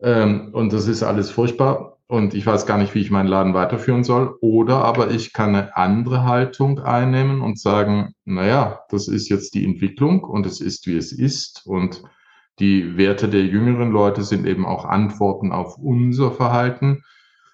Ähm, 0.00 0.50
und 0.52 0.74
das 0.74 0.88
ist 0.88 1.02
alles 1.02 1.30
furchtbar. 1.30 1.96
Und 2.06 2.34
ich 2.34 2.46
weiß 2.46 2.66
gar 2.66 2.76
nicht, 2.76 2.94
wie 2.94 3.00
ich 3.00 3.10
meinen 3.10 3.28
Laden 3.28 3.54
weiterführen 3.54 4.04
soll. 4.04 4.36
Oder 4.42 4.84
aber 4.84 5.10
ich 5.10 5.32
kann 5.32 5.54
eine 5.54 5.74
andere 5.76 6.24
Haltung 6.24 6.78
einnehmen 6.80 7.40
und 7.40 7.58
sagen, 7.58 8.12
naja, 8.26 8.80
das 8.90 9.08
ist 9.08 9.30
jetzt 9.30 9.54
die 9.54 9.64
Entwicklung 9.64 10.22
und 10.22 10.44
es 10.44 10.60
ist, 10.60 10.86
wie 10.86 10.98
es 10.98 11.12
ist. 11.12 11.66
Und 11.66 12.02
die 12.58 12.98
Werte 12.98 13.28
der 13.28 13.44
jüngeren 13.46 13.90
Leute 13.90 14.22
sind 14.22 14.46
eben 14.46 14.66
auch 14.66 14.84
Antworten 14.84 15.50
auf 15.50 15.78
unser 15.78 16.30
Verhalten 16.30 17.02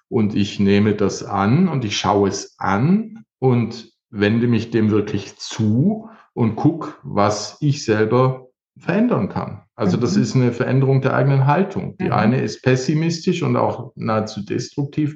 und 0.09 0.35
ich 0.35 0.59
nehme 0.59 0.95
das 0.95 1.23
an 1.23 1.67
und 1.67 1.85
ich 1.85 1.97
schaue 1.97 2.29
es 2.29 2.55
an 2.59 3.25
und 3.39 3.91
wende 4.09 4.47
mich 4.47 4.69
dem 4.69 4.91
wirklich 4.91 5.37
zu 5.37 6.09
und 6.33 6.55
gucke, 6.55 6.93
was 7.03 7.57
ich 7.61 7.83
selber 7.83 8.47
verändern 8.77 9.29
kann. 9.29 9.63
Also 9.75 9.97
das 9.97 10.15
mhm. 10.15 10.21
ist 10.21 10.35
eine 10.35 10.51
Veränderung 10.51 11.01
der 11.01 11.15
eigenen 11.15 11.47
Haltung. 11.47 11.97
Die 11.97 12.05
mhm. 12.05 12.13
eine 12.13 12.41
ist 12.41 12.61
pessimistisch 12.63 13.43
und 13.43 13.55
auch 13.55 13.91
nahezu 13.95 14.45
destruktiv 14.45 15.15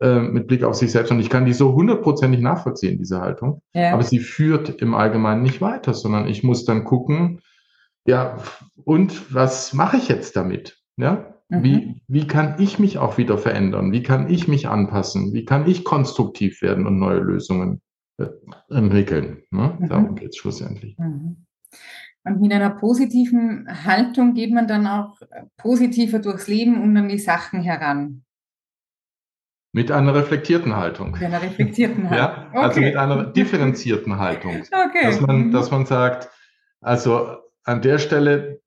äh, 0.00 0.20
mit 0.20 0.46
Blick 0.46 0.64
auf 0.64 0.74
sich 0.74 0.92
selbst. 0.92 1.10
Und 1.10 1.20
ich 1.20 1.30
kann 1.30 1.46
die 1.46 1.52
so 1.52 1.74
hundertprozentig 1.74 2.40
nachvollziehen, 2.40 2.98
diese 2.98 3.20
Haltung. 3.20 3.62
Ja. 3.74 3.92
Aber 3.92 4.02
sie 4.02 4.18
führt 4.18 4.82
im 4.82 4.94
Allgemeinen 4.94 5.42
nicht 5.42 5.60
weiter, 5.60 5.94
sondern 5.94 6.26
ich 6.26 6.42
muss 6.42 6.64
dann 6.64 6.84
gucken, 6.84 7.40
ja, 8.06 8.36
und 8.84 9.34
was 9.34 9.72
mache 9.72 9.96
ich 9.96 10.08
jetzt 10.08 10.36
damit? 10.36 10.78
Ja, 10.96 11.33
mhm. 11.48 12.00
wie 12.08 12.26
kann 12.26 12.56
ich 12.58 12.78
mich 12.78 12.98
auch 12.98 13.18
wieder 13.18 13.38
verändern? 13.38 13.92
Wie 13.92 14.02
kann 14.02 14.30
ich 14.30 14.48
mich 14.48 14.68
anpassen? 14.68 15.32
Wie 15.32 15.44
kann 15.44 15.68
ich 15.68 15.84
konstruktiv 15.84 16.62
werden 16.62 16.86
und 16.86 16.98
neue 16.98 17.20
Lösungen 17.20 17.80
äh, 18.18 18.26
entwickeln? 18.70 19.42
Ne? 19.50 19.76
Mhm. 19.78 19.88
Darum 19.88 20.14
geht 20.14 20.30
es 20.30 20.36
schlussendlich. 20.36 20.96
Mhm. 20.98 21.44
Und 22.26 22.40
mit 22.40 22.52
einer 22.52 22.70
positiven 22.70 23.66
Haltung 23.84 24.32
geht 24.32 24.52
man 24.52 24.66
dann 24.66 24.86
auch 24.86 25.18
positiver 25.58 26.18
durchs 26.18 26.48
Leben 26.48 26.82
und 26.82 26.96
an 26.96 27.08
die 27.08 27.18
Sachen 27.18 27.60
heran. 27.60 28.24
Mit 29.72 29.90
einer 29.90 30.14
reflektierten 30.14 30.74
Haltung. 30.74 31.12
Mit 31.12 31.22
einer 31.22 31.42
reflektierten 31.42 32.04
Haltung. 32.10 32.16
ja, 32.16 32.48
also 32.52 32.56
okay. 32.56 32.64
also 32.64 32.80
mit 32.80 32.96
einer 32.96 33.24
differenzierten 33.32 34.18
Haltung. 34.18 34.62
Okay. 34.72 35.06
Dass 35.06 35.20
man, 35.20 35.50
dass 35.50 35.70
man 35.70 35.84
sagt, 35.84 36.30
also 36.80 37.38
an 37.64 37.82
der 37.82 37.98
Stelle 37.98 38.60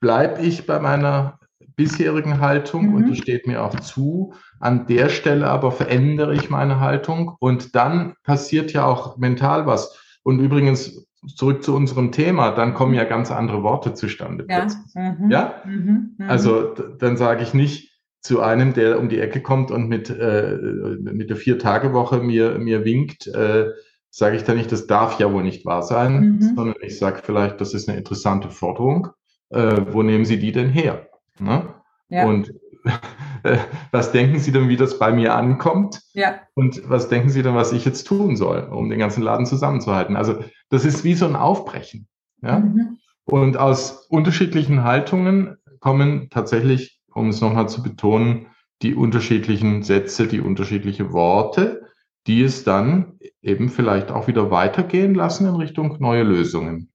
bleibe 0.00 0.40
ich 0.40 0.66
bei 0.66 0.78
meiner 0.80 1.38
bisherigen 1.76 2.40
Haltung 2.40 2.88
mhm. 2.88 2.94
und 2.94 3.06
die 3.06 3.16
steht 3.16 3.46
mir 3.46 3.62
auch 3.62 3.78
zu. 3.80 4.32
An 4.58 4.86
der 4.86 5.10
Stelle 5.10 5.46
aber 5.48 5.70
verändere 5.70 6.34
ich 6.34 6.50
meine 6.50 6.80
Haltung 6.80 7.36
und 7.38 7.74
dann 7.74 8.14
passiert 8.24 8.72
ja 8.72 8.86
auch 8.86 9.18
mental 9.18 9.66
was. 9.66 9.98
Und 10.22 10.40
übrigens 10.40 11.06
zurück 11.34 11.62
zu 11.62 11.74
unserem 11.74 12.12
Thema, 12.12 12.52
dann 12.52 12.74
kommen 12.74 12.94
ja 12.94 13.04
ganz 13.04 13.30
andere 13.30 13.62
Worte 13.62 13.94
zustande. 13.94 14.46
Ja, 14.48 14.66
mhm. 14.94 15.30
ja? 15.30 15.54
Mhm. 15.64 16.14
mhm. 16.18 16.30
also 16.30 16.74
dann 16.98 17.16
sage 17.16 17.42
ich 17.42 17.52
nicht 17.54 17.92
zu 18.20 18.40
einem, 18.40 18.72
der 18.72 18.98
um 18.98 19.08
die 19.08 19.20
Ecke 19.20 19.40
kommt 19.40 19.70
und 19.70 19.88
mit, 19.88 20.10
äh, 20.10 20.56
mit 20.98 21.30
der 21.30 21.36
Vier-Tage-Woche 21.36 22.18
mir, 22.18 22.58
mir 22.58 22.84
winkt, 22.84 23.28
äh, 23.28 23.70
sage 24.10 24.36
ich 24.36 24.44
dann 24.44 24.56
nicht, 24.56 24.72
das 24.72 24.86
darf 24.86 25.20
ja 25.20 25.32
wohl 25.32 25.42
nicht 25.42 25.64
wahr 25.64 25.82
sein, 25.82 26.20
mhm. 26.20 26.54
sondern 26.56 26.76
ich 26.80 26.98
sage 26.98 27.20
vielleicht, 27.22 27.60
das 27.60 27.74
ist 27.74 27.88
eine 27.88 27.98
interessante 27.98 28.50
Forderung. 28.50 29.08
Äh, 29.50 29.82
wo 29.90 30.02
nehmen 30.02 30.24
Sie 30.24 30.38
die 30.38 30.50
denn 30.50 30.70
her? 30.70 31.06
Ne? 31.40 31.74
Ja. 32.08 32.26
Und 32.26 32.52
was 33.90 34.12
denken 34.12 34.38
Sie 34.38 34.52
denn, 34.52 34.68
wie 34.68 34.76
das 34.76 34.98
bei 34.98 35.12
mir 35.12 35.34
ankommt? 35.34 36.02
Ja. 36.12 36.40
Und 36.54 36.88
was 36.88 37.08
denken 37.08 37.30
Sie 37.30 37.42
denn, 37.42 37.54
was 37.54 37.72
ich 37.72 37.84
jetzt 37.84 38.06
tun 38.06 38.36
soll, 38.36 38.60
um 38.70 38.88
den 38.88 38.98
ganzen 38.98 39.22
Laden 39.22 39.46
zusammenzuhalten? 39.46 40.16
Also 40.16 40.42
das 40.68 40.84
ist 40.84 41.04
wie 41.04 41.14
so 41.14 41.26
ein 41.26 41.36
Aufbrechen. 41.36 42.08
Ja? 42.42 42.60
Mhm. 42.60 42.98
Und 43.24 43.56
aus 43.56 44.06
unterschiedlichen 44.08 44.84
Haltungen 44.84 45.56
kommen 45.80 46.28
tatsächlich, 46.30 47.00
um 47.12 47.28
es 47.28 47.40
nochmal 47.40 47.68
zu 47.68 47.82
betonen, 47.82 48.46
die 48.82 48.94
unterschiedlichen 48.94 49.82
Sätze, 49.82 50.28
die 50.28 50.40
unterschiedlichen 50.40 51.12
Worte, 51.12 51.86
die 52.26 52.42
es 52.42 52.64
dann 52.64 53.18
eben 53.40 53.68
vielleicht 53.68 54.10
auch 54.10 54.26
wieder 54.26 54.50
weitergehen 54.50 55.14
lassen 55.14 55.46
in 55.46 55.54
Richtung 55.54 55.96
neue 55.98 56.24
Lösungen. 56.24 56.92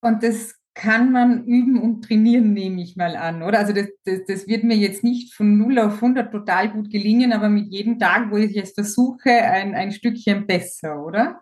Und 0.00 0.22
das 0.22 0.61
kann 0.74 1.12
man 1.12 1.44
üben 1.44 1.80
und 1.80 2.02
trainieren, 2.02 2.54
nehme 2.54 2.82
ich 2.82 2.96
mal 2.96 3.16
an, 3.16 3.42
oder? 3.42 3.58
Also 3.58 3.72
das, 3.72 3.88
das, 4.04 4.20
das 4.26 4.46
wird 4.46 4.64
mir 4.64 4.76
jetzt 4.76 5.04
nicht 5.04 5.34
von 5.34 5.58
0 5.58 5.78
auf 5.78 5.94
100 5.96 6.32
total 6.32 6.70
gut 6.70 6.90
gelingen, 6.90 7.32
aber 7.32 7.48
mit 7.48 7.70
jedem 7.70 7.98
Tag, 7.98 8.30
wo 8.30 8.36
ich 8.36 8.56
es 8.56 8.72
versuche, 8.72 9.30
ein, 9.30 9.74
ein 9.74 9.92
Stückchen 9.92 10.46
besser, 10.46 11.04
oder? 11.04 11.40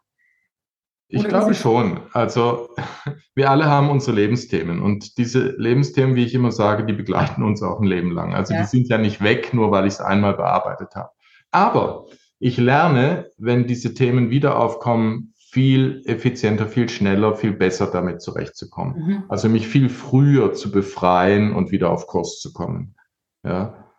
Ich 1.07 1.21
oder 1.21 1.29
glaube 1.29 1.55
schon. 1.55 2.01
Also 2.13 2.71
wir 3.35 3.51
alle 3.51 3.67
haben 3.67 3.91
unsere 3.91 4.17
Lebensthemen 4.17 4.81
und 4.83 5.17
diese 5.19 5.55
Lebensthemen, 5.59 6.17
wie 6.17 6.25
ich 6.25 6.35
immer 6.35 6.53
sage, 6.53 6.85
die 6.85 6.93
begleiten 6.93 7.43
uns 7.43 7.63
auch 7.63 7.81
ein 7.81 7.87
Leben 7.87 8.11
lang. 8.11 8.35
Also 8.35 8.55
ja. 8.55 8.63
die 8.63 8.67
sind 8.67 8.89
ja 8.89 8.99
nicht 8.99 9.23
weg, 9.23 9.55
nur 9.55 9.71
weil 9.71 9.87
ich 9.87 9.95
es 9.95 10.01
einmal 10.01 10.35
bearbeitet 10.35 10.95
habe. 10.95 11.11
Aber 11.53 12.07
ich 12.39 12.57
lerne, 12.57 13.29
wenn 13.39 13.67
diese 13.67 13.95
Themen 13.95 14.31
wieder 14.31 14.59
aufkommen, 14.59 15.35
viel 15.51 16.03
effizienter, 16.07 16.69
viel 16.69 16.89
schneller, 16.89 17.35
viel 17.35 17.53
besser 17.53 17.89
damit 17.89 18.23
zurechtzukommen. 18.23 19.07
Mhm. 19.07 19.25
Also 19.29 19.49
mich 19.49 19.67
viel 19.67 19.89
früher 19.89 20.53
zu 20.53 20.71
befreien 20.71 21.53
und 21.55 21.73
wieder 21.73 21.91
auf 21.91 22.07
Kurs 22.07 22.39
zu 22.39 22.53
kommen. 22.53 22.95
Ja. 23.43 23.91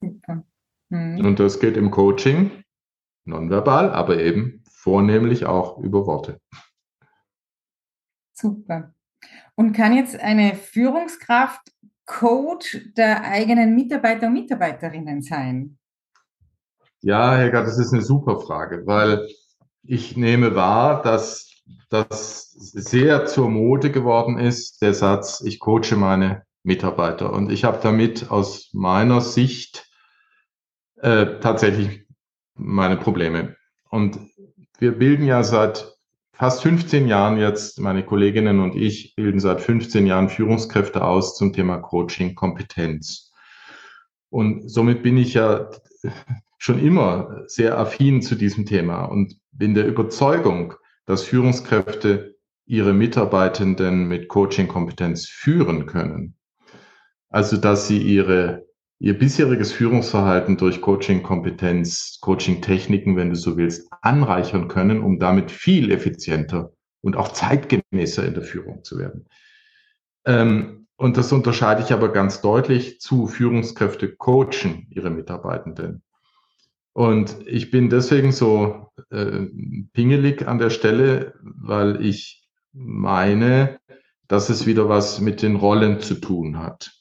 Mhm. 0.00 1.24
Und 1.24 1.38
das 1.38 1.60
geht 1.60 1.76
im 1.76 1.90
Coaching 1.90 2.50
nonverbal, 3.26 3.90
aber 3.90 4.18
eben 4.18 4.64
vornehmlich 4.70 5.44
auch 5.44 5.78
über 5.78 6.06
Worte. 6.06 6.40
Super. 8.32 8.94
Und 9.54 9.72
kann 9.72 9.94
jetzt 9.94 10.18
eine 10.18 10.54
Führungskraft 10.54 11.60
Coach 12.06 12.78
der 12.96 13.22
eigenen 13.22 13.74
Mitarbeiter 13.74 14.28
und 14.28 14.32
Mitarbeiterinnen 14.32 15.22
sein? 15.22 15.78
Ja, 17.02 17.36
Helga, 17.36 17.62
das 17.62 17.78
ist 17.78 17.92
eine 17.92 18.02
super 18.02 18.40
Frage, 18.40 18.86
weil 18.86 19.28
ich 19.82 20.16
nehme 20.16 20.54
wahr, 20.54 21.02
dass 21.02 21.50
das 21.88 22.50
sehr 22.52 23.26
zur 23.26 23.50
Mode 23.50 23.90
geworden 23.90 24.38
ist, 24.38 24.82
der 24.82 24.94
Satz, 24.94 25.40
ich 25.40 25.58
coache 25.60 25.96
meine 25.96 26.44
Mitarbeiter. 26.62 27.32
Und 27.32 27.50
ich 27.50 27.64
habe 27.64 27.80
damit 27.82 28.30
aus 28.30 28.70
meiner 28.72 29.20
Sicht 29.20 29.88
äh, 30.96 31.40
tatsächlich 31.40 32.06
meine 32.54 32.96
Probleme. 32.96 33.56
Und 33.88 34.18
wir 34.78 34.92
bilden 34.92 35.24
ja 35.24 35.42
seit 35.42 35.96
fast 36.32 36.62
15 36.62 37.08
Jahren 37.08 37.38
jetzt, 37.38 37.80
meine 37.80 38.04
Kolleginnen 38.04 38.60
und 38.60 38.74
ich 38.74 39.14
bilden 39.14 39.40
seit 39.40 39.60
15 39.60 40.06
Jahren 40.06 40.28
Führungskräfte 40.28 41.04
aus 41.04 41.36
zum 41.36 41.52
Thema 41.52 41.78
Coaching 41.78 42.34
Kompetenz. 42.34 43.32
Und 44.30 44.70
somit 44.70 45.02
bin 45.02 45.16
ich 45.16 45.34
ja 45.34 45.70
schon 46.58 46.78
immer 46.78 47.42
sehr 47.46 47.78
affin 47.78 48.22
zu 48.22 48.36
diesem 48.36 48.64
Thema 48.64 49.04
und 49.04 49.39
bin 49.52 49.74
der 49.74 49.86
Überzeugung, 49.86 50.74
dass 51.06 51.24
Führungskräfte 51.24 52.36
ihre 52.66 52.92
Mitarbeitenden 52.92 54.06
mit 54.06 54.28
Coaching-Kompetenz 54.28 55.28
führen 55.28 55.86
können. 55.86 56.36
Also, 57.28 57.56
dass 57.56 57.88
sie 57.88 57.98
ihre, 57.98 58.66
ihr 59.00 59.18
bisheriges 59.18 59.72
Führungsverhalten 59.72 60.56
durch 60.56 60.80
Coaching-Kompetenz, 60.80 62.18
Coaching-Techniken, 62.20 63.16
wenn 63.16 63.30
du 63.30 63.36
so 63.36 63.56
willst, 63.56 63.90
anreichern 64.02 64.68
können, 64.68 65.02
um 65.02 65.18
damit 65.18 65.50
viel 65.50 65.90
effizienter 65.90 66.72
und 67.02 67.16
auch 67.16 67.32
zeitgemäßer 67.32 68.24
in 68.24 68.34
der 68.34 68.42
Führung 68.42 68.84
zu 68.84 68.98
werden. 68.98 69.26
Ähm, 70.24 70.86
und 70.96 71.16
das 71.16 71.32
unterscheide 71.32 71.82
ich 71.82 71.92
aber 71.92 72.12
ganz 72.12 72.42
deutlich 72.42 73.00
zu 73.00 73.26
Führungskräfte 73.26 74.14
coachen 74.16 74.86
ihre 74.90 75.10
Mitarbeitenden. 75.10 76.02
Und 76.92 77.36
ich 77.46 77.70
bin 77.70 77.88
deswegen 77.88 78.32
so 78.32 78.88
äh, 79.10 79.46
pingelig 79.92 80.46
an 80.46 80.58
der 80.58 80.70
Stelle, 80.70 81.34
weil 81.42 82.04
ich 82.04 82.48
meine, 82.72 83.78
dass 84.28 84.48
es 84.48 84.66
wieder 84.66 84.88
was 84.88 85.20
mit 85.20 85.42
den 85.42 85.56
Rollen 85.56 86.00
zu 86.00 86.14
tun 86.14 86.58
hat. 86.58 86.92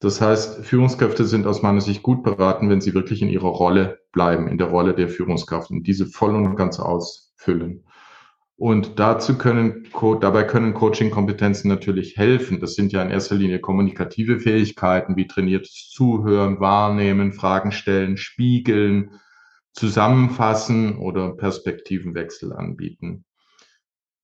Das 0.00 0.20
heißt, 0.20 0.64
Führungskräfte 0.64 1.24
sind 1.24 1.46
aus 1.46 1.62
meiner 1.62 1.80
Sicht 1.80 2.02
gut 2.02 2.24
beraten, 2.24 2.68
wenn 2.68 2.80
sie 2.80 2.94
wirklich 2.94 3.22
in 3.22 3.28
ihrer 3.28 3.48
Rolle 3.48 4.00
bleiben, 4.10 4.48
in 4.48 4.58
der 4.58 4.66
Rolle 4.68 4.94
der 4.94 5.08
Führungskraft 5.08 5.70
und 5.70 5.86
diese 5.86 6.06
voll 6.06 6.34
und 6.34 6.56
ganz 6.56 6.80
ausfüllen. 6.80 7.84
Und 8.62 9.00
dazu 9.00 9.38
können, 9.38 9.88
dabei 10.20 10.44
können 10.44 10.72
Coaching-Kompetenzen 10.72 11.66
natürlich 11.66 12.16
helfen. 12.16 12.60
Das 12.60 12.76
sind 12.76 12.92
ja 12.92 13.02
in 13.02 13.10
erster 13.10 13.34
Linie 13.34 13.58
kommunikative 13.58 14.38
Fähigkeiten 14.38 15.16
wie 15.16 15.26
trainiertes 15.26 15.90
Zuhören, 15.92 16.60
Wahrnehmen, 16.60 17.32
Fragen 17.32 17.72
stellen, 17.72 18.16
spiegeln, 18.16 19.18
zusammenfassen 19.72 20.96
oder 20.96 21.34
Perspektivenwechsel 21.34 22.52
anbieten. 22.52 23.24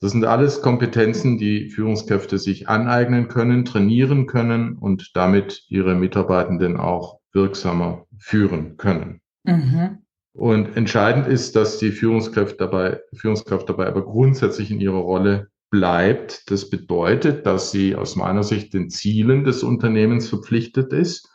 Das 0.00 0.12
sind 0.12 0.25
alles 0.25 0.62
Kompetenzen, 0.62 1.38
die 1.38 1.68
Führungskräfte 1.71 2.38
sich 2.38 2.68
aneignen 2.68 3.26
können, 3.26 3.64
trainieren 3.64 4.28
können 4.28 4.78
und 4.78 5.16
damit 5.16 5.64
ihre 5.68 5.97
Mitarbeitenden 5.97 6.76
auch 6.76 7.18
wirksamer 7.33 8.07
führen 8.16 8.76
können. 8.76 9.21
Mhm. 9.42 9.99
Und 10.38 10.76
entscheidend 10.76 11.26
ist, 11.26 11.57
dass 11.57 11.78
die 11.78 11.90
Führungskraft 11.90 12.61
dabei, 12.61 13.00
Führungskraft 13.12 13.68
dabei 13.68 13.88
aber 13.88 14.04
grundsätzlich 14.04 14.71
in 14.71 14.80
ihrer 14.80 15.00
Rolle 15.00 15.49
bleibt. 15.68 16.49
Das 16.49 16.71
bedeutet, 16.71 17.45
dass 17.45 17.73
sie 17.73 17.97
aus 17.97 18.14
meiner 18.14 18.45
Sicht 18.45 18.73
den 18.73 18.88
Zielen 18.88 19.42
des 19.42 19.64
Unternehmens 19.64 20.28
verpflichtet 20.28 20.92
ist 20.92 21.28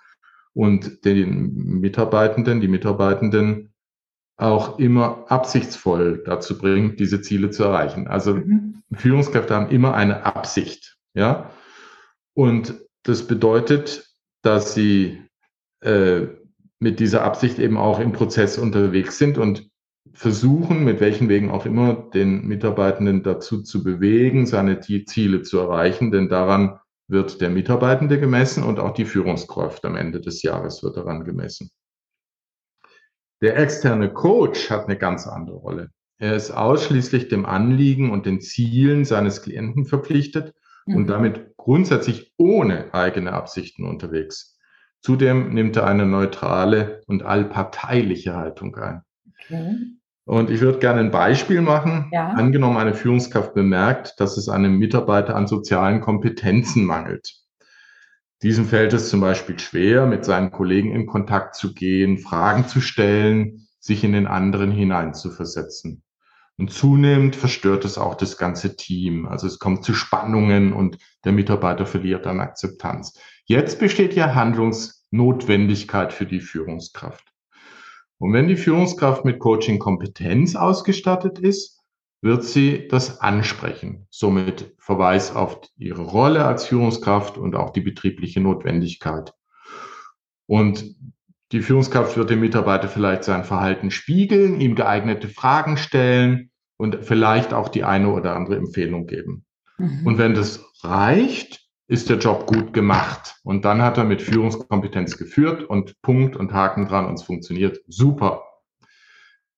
und 0.53 1.03
den 1.03 1.53
Mitarbeitenden, 1.81 2.61
die 2.61 2.69
Mitarbeitenden 2.69 3.73
auch 4.37 4.79
immer 4.79 5.25
absichtsvoll 5.29 6.23
dazu 6.25 6.57
bringt, 6.57 7.01
diese 7.01 7.19
Ziele 7.19 7.49
zu 7.49 7.65
erreichen. 7.65 8.07
Also 8.07 8.35
mhm. 8.35 8.83
Führungskräfte 8.93 9.53
haben 9.53 9.69
immer 9.69 9.95
eine 9.95 10.25
Absicht, 10.25 10.95
ja. 11.13 11.51
Und 12.33 12.75
das 13.03 13.27
bedeutet, 13.27 14.07
dass 14.43 14.73
sie 14.73 15.21
äh, 15.81 16.27
mit 16.83 16.99
dieser 16.99 17.23
Absicht 17.23 17.59
eben 17.59 17.77
auch 17.77 17.99
im 17.99 18.11
Prozess 18.11 18.57
unterwegs 18.57 19.17
sind 19.17 19.37
und 19.37 19.69
versuchen, 20.11 20.83
mit 20.83 20.99
welchen 20.99 21.29
Wegen 21.29 21.49
auch 21.49 21.65
immer, 21.65 21.93
den 22.13 22.45
Mitarbeitenden 22.45 23.23
dazu 23.23 23.63
zu 23.63 23.83
bewegen, 23.83 24.45
seine 24.45 24.81
Ziele 24.81 25.43
zu 25.43 25.59
erreichen, 25.59 26.11
denn 26.11 26.27
daran 26.27 26.77
wird 27.07 27.39
der 27.39 27.49
Mitarbeitende 27.49 28.19
gemessen 28.19 28.63
und 28.63 28.79
auch 28.79 28.93
die 28.93 29.05
Führungskraft 29.05 29.85
am 29.85 29.95
Ende 29.95 30.19
des 30.19 30.43
Jahres 30.43 30.83
wird 30.83 30.97
daran 30.97 31.23
gemessen. 31.23 31.71
Der 33.41 33.57
externe 33.57 34.11
Coach 34.11 34.69
hat 34.69 34.85
eine 34.85 34.97
ganz 34.97 35.25
andere 35.25 35.57
Rolle. 35.57 35.89
Er 36.17 36.35
ist 36.35 36.51
ausschließlich 36.51 37.29
dem 37.29 37.45
Anliegen 37.45 38.11
und 38.11 38.25
den 38.25 38.41
Zielen 38.41 39.05
seines 39.05 39.41
Klienten 39.41 39.85
verpflichtet 39.85 40.53
mhm. 40.85 40.95
und 40.97 41.07
damit 41.07 41.55
grundsätzlich 41.55 42.33
ohne 42.37 42.93
eigene 42.93 43.31
Absichten 43.31 43.85
unterwegs. 43.85 44.52
Zudem 45.03 45.53
nimmt 45.53 45.75
er 45.75 45.85
eine 45.85 46.05
neutrale 46.05 47.01
und 47.07 47.23
allparteiliche 47.23 48.35
Haltung 48.35 48.75
ein. 48.77 49.01
Okay. 49.27 49.75
Und 50.25 50.49
ich 50.49 50.61
würde 50.61 50.79
gerne 50.79 51.01
ein 51.01 51.11
Beispiel 51.11 51.59
machen. 51.59 52.09
Ja. 52.13 52.29
Angenommen, 52.29 52.77
eine 52.77 52.93
Führungskraft 52.93 53.53
bemerkt, 53.53 54.17
dass 54.21 54.37
es 54.37 54.47
einem 54.47 54.79
Mitarbeiter 54.79 55.35
an 55.35 55.47
sozialen 55.47 55.99
Kompetenzen 55.99 56.85
mangelt. 56.85 57.33
Diesem 58.41 58.65
fällt 58.65 58.93
es 58.93 59.09
zum 59.09 59.19
Beispiel 59.19 59.59
schwer, 59.59 60.05
mit 60.05 60.23
seinen 60.23 60.51
Kollegen 60.51 60.93
in 60.93 61.05
Kontakt 61.05 61.55
zu 61.55 61.73
gehen, 61.73 62.17
Fragen 62.17 62.69
zu 62.69 62.79
stellen, 62.79 63.67
sich 63.79 64.05
in 64.05 64.13
den 64.13 64.27
anderen 64.27 64.71
hineinzuversetzen. 64.71 66.01
Und 66.57 66.71
zunehmend 66.71 67.35
verstört 67.35 67.83
es 67.83 67.97
auch 67.97 68.15
das 68.15 68.37
ganze 68.37 68.77
Team. 68.77 69.25
Also 69.25 69.47
es 69.47 69.59
kommt 69.59 69.83
zu 69.83 69.93
Spannungen 69.93 70.71
und 70.71 70.97
der 71.25 71.33
Mitarbeiter 71.33 71.85
verliert 71.85 72.25
an 72.25 72.39
Akzeptanz. 72.39 73.19
Jetzt 73.45 73.79
besteht 73.79 74.13
ja 74.13 74.35
Handlungsnotwendigkeit 74.35 76.13
für 76.13 76.25
die 76.25 76.39
Führungskraft. 76.39 77.33
Und 78.17 78.31
wenn 78.33 78.47
die 78.47 78.55
Führungskraft 78.55 79.25
mit 79.25 79.39
Coaching-Kompetenz 79.39 80.55
ausgestattet 80.55 81.39
ist, 81.39 81.81
wird 82.21 82.45
sie 82.45 82.87
das 82.87 83.19
ansprechen. 83.19 84.07
Somit 84.09 84.73
Verweis 84.79 85.35
auf 85.35 85.59
ihre 85.77 86.03
Rolle 86.03 86.45
als 86.45 86.65
Führungskraft 86.65 87.37
und 87.37 87.53
auch 87.55 87.71
die 87.71 87.81
betriebliche 87.81 88.39
Notwendigkeit. 88.39 89.33
Und 90.45 90.95
die 91.51 91.61
Führungskraft 91.61 92.15
wird 92.15 92.29
dem 92.29 92.39
Mitarbeiter 92.39 92.87
vielleicht 92.87 93.25
sein 93.25 93.43
Verhalten 93.43 93.91
spiegeln, 93.91 94.61
ihm 94.61 94.75
geeignete 94.75 95.27
Fragen 95.27 95.75
stellen 95.75 96.49
und 96.77 97.03
vielleicht 97.03 97.53
auch 97.53 97.67
die 97.67 97.83
eine 97.83 98.09
oder 98.09 98.35
andere 98.35 98.55
Empfehlung 98.55 99.05
geben. 99.05 99.45
Mhm. 99.77 100.07
Und 100.07 100.17
wenn 100.17 100.33
das 100.33 100.63
reicht, 100.81 101.62
ist 101.87 102.09
der 102.09 102.17
Job 102.17 102.47
gut 102.47 102.73
gemacht. 102.73 103.35
Und 103.43 103.65
dann 103.65 103.81
hat 103.81 103.97
er 103.97 104.03
mit 104.03 104.21
Führungskompetenz 104.21 105.17
geführt 105.17 105.63
und 105.63 106.01
Punkt 106.01 106.35
und 106.35 106.53
Haken 106.53 106.87
dran 106.87 107.05
und 107.05 107.15
es 107.15 107.23
funktioniert 107.23 107.79
super. 107.87 108.43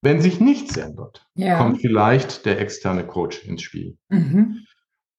Wenn 0.02 0.22
sich 0.22 0.40
nichts 0.40 0.78
ändert, 0.78 1.26
ja. 1.36 1.58
kommt 1.58 1.82
vielleicht 1.82 2.46
der 2.46 2.60
externe 2.60 3.06
Coach 3.06 3.44
ins 3.44 3.62
Spiel. 3.62 3.98
Mhm. 4.10 4.66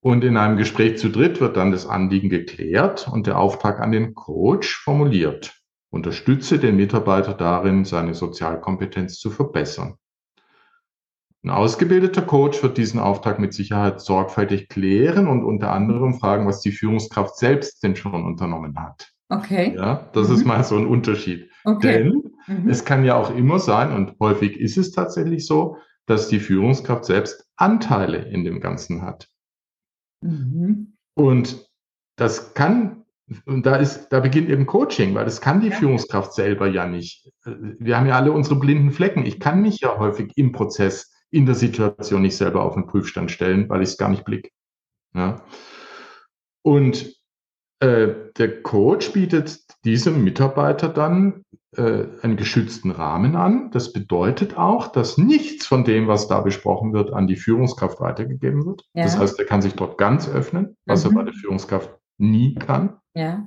Und 0.01 0.23
in 0.23 0.37
einem 0.37 0.57
Gespräch 0.57 0.99
zu 0.99 1.09
dritt 1.09 1.41
wird 1.41 1.57
dann 1.57 1.73
das 1.73 1.87
Anliegen 1.87 2.29
geklärt 2.29 3.09
und 3.09 3.27
der 3.27 3.39
Auftrag 3.39 3.81
an 3.81 3.91
den 3.91 4.15
Coach 4.15 4.77
formuliert. 4.77 5.61
Unterstütze 5.91 6.59
den 6.59 6.77
Mitarbeiter 6.77 7.35
darin, 7.35 7.85
seine 7.85 8.15
Sozialkompetenz 8.15 9.19
zu 9.19 9.31
verbessern. 9.31 9.97
Ein 11.47 11.51
ausgebildeter 11.51 12.23
Coach 12.23 12.61
wird 12.65 12.77
diesen 12.77 12.99
Auftrag 12.99 13.39
mit 13.39 13.55
Sicherheit 13.55 14.01
sorgfältig 14.01 14.69
klären 14.69 15.29
und 15.29 15.45
unter 15.45 15.71
anderem 15.71 16.19
fragen, 16.19 16.45
was 16.45 16.61
die 16.61 16.73
Führungskraft 16.73 17.37
selbst 17.37 17.85
denn 17.85 17.95
schon 17.95 18.25
unternommen 18.25 18.77
hat. 18.77 19.13
Okay. 19.29 19.73
Ja, 19.77 20.11
das 20.13 20.29
mhm. 20.29 20.35
ist 20.35 20.45
mal 20.45 20.65
so 20.65 20.77
ein 20.77 20.89
Unterschied. 20.89 21.49
Okay. 21.63 21.99
Denn 21.99 22.33
mhm. 22.49 22.69
es 22.69 22.85
kann 22.85 23.05
ja 23.05 23.15
auch 23.15 23.33
immer 23.33 23.61
sein, 23.61 23.93
und 23.93 24.19
häufig 24.19 24.59
ist 24.59 24.77
es 24.77 24.91
tatsächlich 24.91 25.47
so, 25.47 25.77
dass 26.07 26.27
die 26.27 26.41
Führungskraft 26.41 27.05
selbst 27.05 27.49
Anteile 27.55 28.29
in 28.29 28.43
dem 28.43 28.59
Ganzen 28.59 29.03
hat. 29.03 29.29
Mhm. 30.23 30.97
Und 31.15 31.65
das 32.17 32.55
kann, 32.55 33.05
und 33.45 33.65
da 33.67 33.77
ist, 33.77 34.09
da 34.09 34.19
beginnt 34.19 34.49
eben 34.49 34.67
Coaching, 34.67 35.15
weil 35.15 35.25
das 35.25 35.41
kann 35.41 35.61
die 35.61 35.69
ja. 35.69 35.77
Führungskraft 35.77 36.33
selber 36.33 36.67
ja 36.67 36.89
nicht. 36.89 37.31
Wir 37.45 37.97
haben 37.97 38.09
ja 38.09 38.17
alle 38.17 38.33
unsere 38.33 38.57
blinden 38.57 38.91
Flecken. 38.91 39.25
Ich 39.25 39.39
kann 39.39 39.63
mich 39.63 39.79
ja 39.79 39.97
häufig 39.97 40.33
im 40.35 40.51
Prozess 40.51 41.13
in 41.31 41.47
der 41.47 41.55
Situation 41.55 42.23
nicht 42.23 42.37
selber 42.37 42.63
auf 42.63 42.75
den 42.75 42.87
Prüfstand 42.87 43.31
stellen, 43.31 43.69
weil 43.69 43.83
ich 43.83 43.91
es 43.91 43.99
gar 43.99 44.09
nicht 44.09 44.25
blick. 44.25 44.53
Ja. 45.15 45.43
Und 46.63 47.17
äh, 47.81 48.09
der 48.37 48.63
Coach 48.63 49.13
bietet 49.13 49.61
diesem 49.85 50.25
Mitarbeiter 50.25 50.89
dann 50.89 51.43
äh, 51.77 52.07
einen 52.23 52.37
geschützten 52.37 52.91
Rahmen 52.91 53.37
an. 53.37 53.71
Das 53.71 53.93
bedeutet 53.93 54.57
auch, 54.57 54.89
dass 54.89 55.19
nichts 55.19 55.67
von 55.67 55.85
dem, 55.85 56.09
was 56.09 56.27
da 56.27 56.41
besprochen 56.41 56.93
wird, 56.93 57.13
an 57.13 57.27
die 57.27 57.37
Führungskraft 57.37 58.01
weitergegeben 58.01 58.65
wird. 58.65 58.85
Ja. 58.95 59.05
Das 59.05 59.19
heißt, 59.19 59.39
er 59.39 59.45
kann 59.45 59.63
sich 59.63 59.75
dort 59.75 59.99
ganz 59.99 60.29
öffnen, 60.29 60.77
was 60.87 61.05
mhm. 61.05 61.11
er 61.11 61.15
bei 61.15 61.23
der 61.25 61.35
Führungskraft 61.35 61.95
nie 62.19 62.55
kann. 62.55 62.97
Ja. 63.15 63.47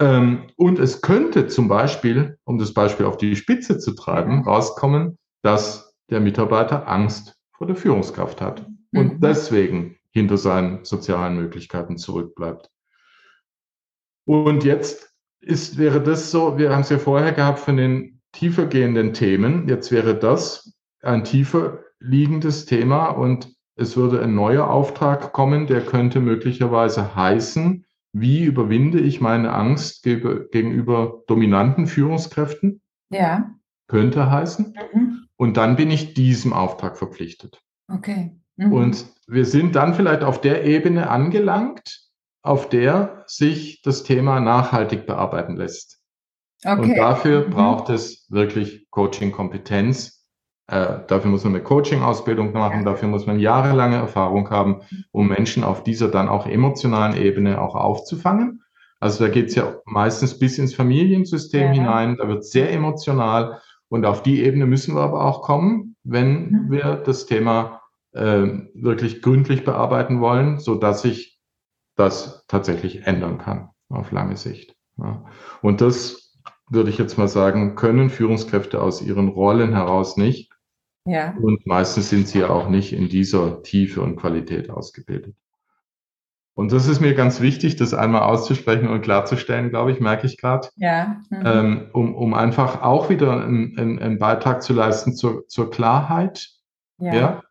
Ähm, 0.00 0.46
und 0.56 0.78
es 0.78 1.02
könnte 1.02 1.46
zum 1.46 1.68
Beispiel, 1.68 2.38
um 2.44 2.58
das 2.58 2.72
Beispiel 2.72 3.06
auf 3.06 3.16
die 3.16 3.36
Spitze 3.36 3.78
zu 3.78 3.92
treiben, 3.92 4.42
rauskommen, 4.42 5.18
dass 5.42 5.93
der 6.10 6.20
Mitarbeiter 6.20 6.88
Angst 6.88 7.36
vor 7.52 7.66
der 7.66 7.76
Führungskraft 7.76 8.40
hat 8.40 8.66
und 8.92 9.14
mhm. 9.14 9.20
deswegen 9.20 9.96
hinter 10.10 10.38
seinen 10.38 10.84
sozialen 10.84 11.36
Möglichkeiten 11.36 11.96
zurückbleibt. 11.96 12.70
Und 14.26 14.64
jetzt 14.64 15.12
ist, 15.40 15.76
wäre 15.76 16.02
das 16.02 16.30
so, 16.30 16.56
wir 16.56 16.72
haben 16.72 16.82
es 16.82 16.88
ja 16.88 16.98
vorher 16.98 17.32
gehabt 17.32 17.58
von 17.58 17.76
den 17.76 18.20
tiefer 18.32 18.66
gehenden 18.66 19.12
Themen, 19.12 19.68
jetzt 19.68 19.92
wäre 19.92 20.18
das 20.18 20.74
ein 21.02 21.24
tiefer 21.24 21.80
liegendes 22.00 22.64
Thema 22.64 23.08
und 23.08 23.54
es 23.76 23.96
würde 23.96 24.22
ein 24.22 24.34
neuer 24.34 24.68
Auftrag 24.70 25.32
kommen, 25.32 25.66
der 25.66 25.84
könnte 25.84 26.20
möglicherweise 26.20 27.14
heißen, 27.14 27.84
wie 28.12 28.44
überwinde 28.44 29.00
ich 29.00 29.20
meine 29.20 29.52
Angst 29.52 30.04
gegenüber 30.04 31.22
dominanten 31.26 31.86
Führungskräften? 31.86 32.80
Ja. 33.10 33.50
Könnte 33.88 34.30
heißen. 34.30 34.76
Mhm. 34.92 35.23
Und 35.36 35.56
dann 35.56 35.76
bin 35.76 35.90
ich 35.90 36.14
diesem 36.14 36.52
Auftrag 36.52 36.96
verpflichtet. 36.96 37.60
Okay. 37.88 38.40
Mhm. 38.56 38.72
Und 38.72 39.06
wir 39.26 39.44
sind 39.44 39.74
dann 39.74 39.94
vielleicht 39.94 40.22
auf 40.22 40.40
der 40.40 40.64
Ebene 40.64 41.10
angelangt, 41.10 42.02
auf 42.42 42.68
der 42.68 43.24
sich 43.26 43.82
das 43.82 44.04
Thema 44.04 44.40
nachhaltig 44.40 45.06
bearbeiten 45.06 45.56
lässt. 45.56 46.00
Okay. 46.64 46.80
Und 46.80 46.96
dafür 46.96 47.46
mhm. 47.46 47.50
braucht 47.50 47.90
es 47.90 48.26
wirklich 48.30 48.88
Coaching-Kompetenz. 48.90 50.26
Äh, 50.66 51.00
dafür 51.08 51.30
muss 51.30 51.44
man 51.44 51.54
eine 51.54 51.62
Coaching-Ausbildung 51.62 52.52
machen, 52.52 52.78
ja. 52.78 52.84
dafür 52.84 53.08
muss 53.08 53.26
man 53.26 53.38
jahrelange 53.38 53.96
Erfahrung 53.96 54.48
haben, 54.48 54.80
um 55.10 55.28
Menschen 55.28 55.62
auf 55.62 55.82
dieser 55.82 56.08
dann 56.08 56.28
auch 56.28 56.46
emotionalen 56.46 57.16
Ebene 57.16 57.60
auch 57.60 57.74
aufzufangen. 57.74 58.62
Also 58.98 59.24
da 59.24 59.30
geht 59.30 59.48
es 59.48 59.56
ja 59.56 59.74
meistens 59.84 60.38
bis 60.38 60.56
ins 60.56 60.74
Familiensystem 60.74 61.66
ja. 61.66 61.72
hinein, 61.72 62.16
da 62.16 62.28
wird 62.28 62.46
sehr 62.46 62.72
emotional 62.72 63.60
und 63.94 64.06
auf 64.06 64.24
die 64.24 64.42
Ebene 64.42 64.66
müssen 64.66 64.96
wir 64.96 65.02
aber 65.02 65.24
auch 65.24 65.40
kommen, 65.42 65.94
wenn 66.02 66.68
wir 66.68 66.96
das 66.96 67.26
Thema 67.26 67.80
äh, 68.10 68.44
wirklich 68.74 69.22
gründlich 69.22 69.64
bearbeiten 69.64 70.20
wollen, 70.20 70.58
so 70.58 70.74
dass 70.74 71.02
sich 71.02 71.40
das 71.94 72.44
tatsächlich 72.48 73.06
ändern 73.06 73.38
kann 73.38 73.68
auf 73.90 74.10
lange 74.10 74.36
Sicht. 74.36 74.74
Ja. 74.96 75.24
Und 75.62 75.80
das 75.80 76.36
würde 76.68 76.90
ich 76.90 76.98
jetzt 76.98 77.18
mal 77.18 77.28
sagen, 77.28 77.76
können 77.76 78.10
Führungskräfte 78.10 78.82
aus 78.82 79.00
ihren 79.00 79.28
Rollen 79.28 79.74
heraus 79.74 80.16
nicht. 80.16 80.52
Ja. 81.06 81.36
Und 81.40 81.64
meistens 81.64 82.10
sind 82.10 82.26
sie 82.26 82.40
ja 82.40 82.50
auch 82.50 82.68
nicht 82.68 82.92
in 82.92 83.08
dieser 83.08 83.62
Tiefe 83.62 84.02
und 84.02 84.16
Qualität 84.16 84.70
ausgebildet. 84.70 85.36
Und 86.56 86.72
das 86.72 86.86
ist 86.86 87.00
mir 87.00 87.14
ganz 87.14 87.40
wichtig, 87.40 87.76
das 87.76 87.94
einmal 87.94 88.22
auszusprechen 88.22 88.88
und 88.88 89.02
klarzustellen, 89.02 89.70
glaube 89.70 89.90
ich, 89.90 90.00
merke 90.00 90.26
ich 90.26 90.36
gerade. 90.38 90.68
Ja. 90.76 91.20
Mhm. 91.30 91.42
Ähm, 91.44 91.86
um, 91.92 92.14
um 92.14 92.34
einfach 92.34 92.80
auch 92.80 93.10
wieder 93.10 93.44
einen, 93.44 93.76
einen, 93.76 93.98
einen 93.98 94.18
Beitrag 94.18 94.62
zu 94.62 94.72
leisten 94.72 95.14
zur, 95.16 95.48
zur 95.48 95.70
Klarheit. 95.70 96.50
Ja. 96.98 97.14
ja. 97.14 97.42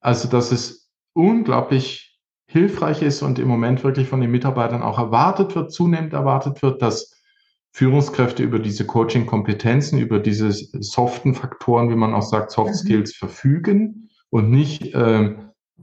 Also, 0.00 0.28
dass 0.28 0.52
es 0.52 0.90
unglaublich 1.14 2.20
hilfreich 2.46 3.00
ist 3.00 3.22
und 3.22 3.38
im 3.38 3.48
Moment 3.48 3.82
wirklich 3.84 4.08
von 4.08 4.20
den 4.20 4.30
Mitarbeitern 4.30 4.82
auch 4.82 4.98
erwartet 4.98 5.54
wird, 5.54 5.72
zunehmend 5.72 6.12
erwartet 6.12 6.62
wird, 6.62 6.82
dass 6.82 7.22
Führungskräfte 7.70 8.42
über 8.42 8.58
diese 8.58 8.84
Coaching-Kompetenzen, 8.84 9.98
über 9.98 10.18
diese 10.18 10.52
soften 10.52 11.34
Faktoren, 11.34 11.88
wie 11.88 11.96
man 11.96 12.12
auch 12.12 12.22
sagt, 12.22 12.50
Soft 12.50 12.72
mhm. 12.72 12.74
Skills 12.74 13.12
mhm. 13.12 13.26
verfügen 13.26 14.10
und 14.28 14.50
nicht 14.50 14.94
äh, 14.94 15.34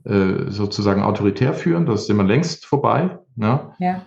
äh, 0.05 0.49
sozusagen 0.49 1.01
autoritär 1.01 1.53
führen. 1.53 1.85
Das 1.85 2.03
ist 2.03 2.09
immer 2.09 2.23
längst 2.23 2.65
vorbei. 2.65 3.19
Ne? 3.35 3.73
Ja. 3.79 4.05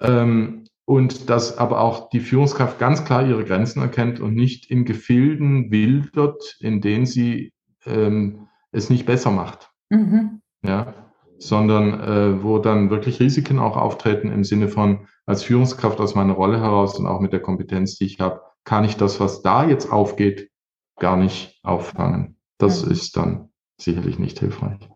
Ähm, 0.00 0.64
und 0.84 1.30
dass 1.30 1.58
aber 1.58 1.80
auch 1.80 2.10
die 2.10 2.20
Führungskraft 2.20 2.78
ganz 2.78 3.04
klar 3.04 3.24
ihre 3.26 3.44
Grenzen 3.44 3.80
erkennt 3.80 4.20
und 4.20 4.34
nicht 4.34 4.70
in 4.70 4.84
Gefilden 4.84 5.70
wildert, 5.70 6.56
in 6.60 6.80
denen 6.80 7.06
sie 7.06 7.52
ähm, 7.86 8.48
es 8.72 8.90
nicht 8.90 9.06
besser 9.06 9.30
macht. 9.30 9.70
Mhm. 9.90 10.40
Ja, 10.64 10.94
sondern 11.38 12.00
äh, 12.00 12.42
wo 12.42 12.58
dann 12.58 12.90
wirklich 12.90 13.20
Risiken 13.20 13.58
auch 13.58 13.76
auftreten 13.76 14.30
im 14.30 14.44
Sinne 14.44 14.68
von, 14.68 15.08
als 15.26 15.42
Führungskraft 15.42 16.00
aus 16.00 16.14
meiner 16.14 16.34
Rolle 16.34 16.60
heraus 16.60 16.98
und 16.98 17.06
auch 17.06 17.20
mit 17.20 17.32
der 17.32 17.40
Kompetenz, 17.40 17.96
die 17.96 18.06
ich 18.06 18.20
habe, 18.20 18.40
kann 18.64 18.84
ich 18.84 18.96
das, 18.96 19.18
was 19.18 19.42
da 19.42 19.68
jetzt 19.68 19.90
aufgeht, 19.90 20.50
gar 20.98 21.16
nicht 21.16 21.58
auffangen. 21.62 22.36
Das 22.58 22.84
mhm. 22.84 22.92
ist 22.92 23.16
dann 23.16 23.50
sicherlich 23.80 24.18
nicht 24.18 24.38
hilfreich. 24.38 24.88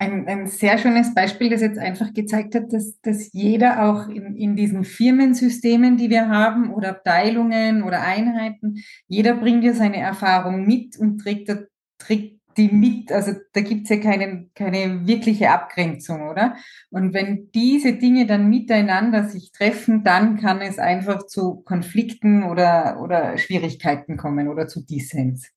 Ein, 0.00 0.28
ein 0.28 0.46
sehr 0.46 0.78
schönes 0.78 1.12
Beispiel, 1.12 1.50
das 1.50 1.60
jetzt 1.60 1.78
einfach 1.78 2.14
gezeigt 2.14 2.54
hat, 2.54 2.72
dass, 2.72 3.00
dass 3.00 3.32
jeder 3.32 3.84
auch 3.84 4.08
in, 4.08 4.36
in 4.36 4.54
diesen 4.54 4.84
Firmensystemen, 4.84 5.96
die 5.96 6.08
wir 6.08 6.28
haben, 6.28 6.72
oder 6.72 6.90
Abteilungen 6.90 7.82
oder 7.82 8.02
Einheiten, 8.02 8.82
jeder 9.08 9.34
bringt 9.34 9.64
ja 9.64 9.74
seine 9.74 9.96
Erfahrung 9.96 10.64
mit 10.66 10.96
und 10.96 11.18
trägt, 11.18 11.52
trägt 11.98 12.38
die 12.58 12.68
mit, 12.68 13.12
also 13.12 13.32
da 13.52 13.60
gibt 13.60 13.84
es 13.84 13.90
ja 13.90 13.96
keine, 13.96 14.48
keine 14.54 15.06
wirkliche 15.06 15.50
Abgrenzung, 15.50 16.28
oder? 16.28 16.56
Und 16.90 17.14
wenn 17.14 17.50
diese 17.52 17.94
Dinge 17.94 18.26
dann 18.26 18.50
miteinander 18.50 19.24
sich 19.28 19.52
treffen, 19.52 20.02
dann 20.02 20.38
kann 20.38 20.60
es 20.60 20.78
einfach 20.78 21.24
zu 21.26 21.62
Konflikten 21.62 22.42
oder, 22.42 23.00
oder 23.00 23.38
Schwierigkeiten 23.38 24.16
kommen 24.16 24.48
oder 24.48 24.66
zu 24.66 24.84
Dissens. 24.84 25.50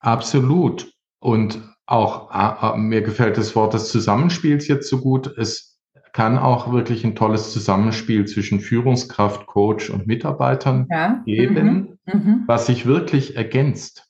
Absolut. 0.00 0.92
Und 1.20 1.60
auch 1.88 2.30
äh, 2.74 2.76
mir 2.78 3.02
gefällt 3.02 3.38
das 3.38 3.56
Wort 3.56 3.74
des 3.74 3.88
Zusammenspiels 3.88 4.68
jetzt 4.68 4.88
so 4.88 5.00
gut. 5.00 5.26
Es 5.38 5.78
kann 6.12 6.38
auch 6.38 6.72
wirklich 6.72 7.04
ein 7.04 7.14
tolles 7.14 7.52
Zusammenspiel 7.52 8.26
zwischen 8.26 8.60
Führungskraft, 8.60 9.46
Coach 9.46 9.90
und 9.90 10.06
Mitarbeitern 10.06 10.86
ja. 10.90 11.22
geben, 11.24 11.98
mhm. 12.04 12.12
Mhm. 12.12 12.42
was 12.46 12.66
sich 12.66 12.86
wirklich 12.86 13.36
ergänzt 13.36 14.08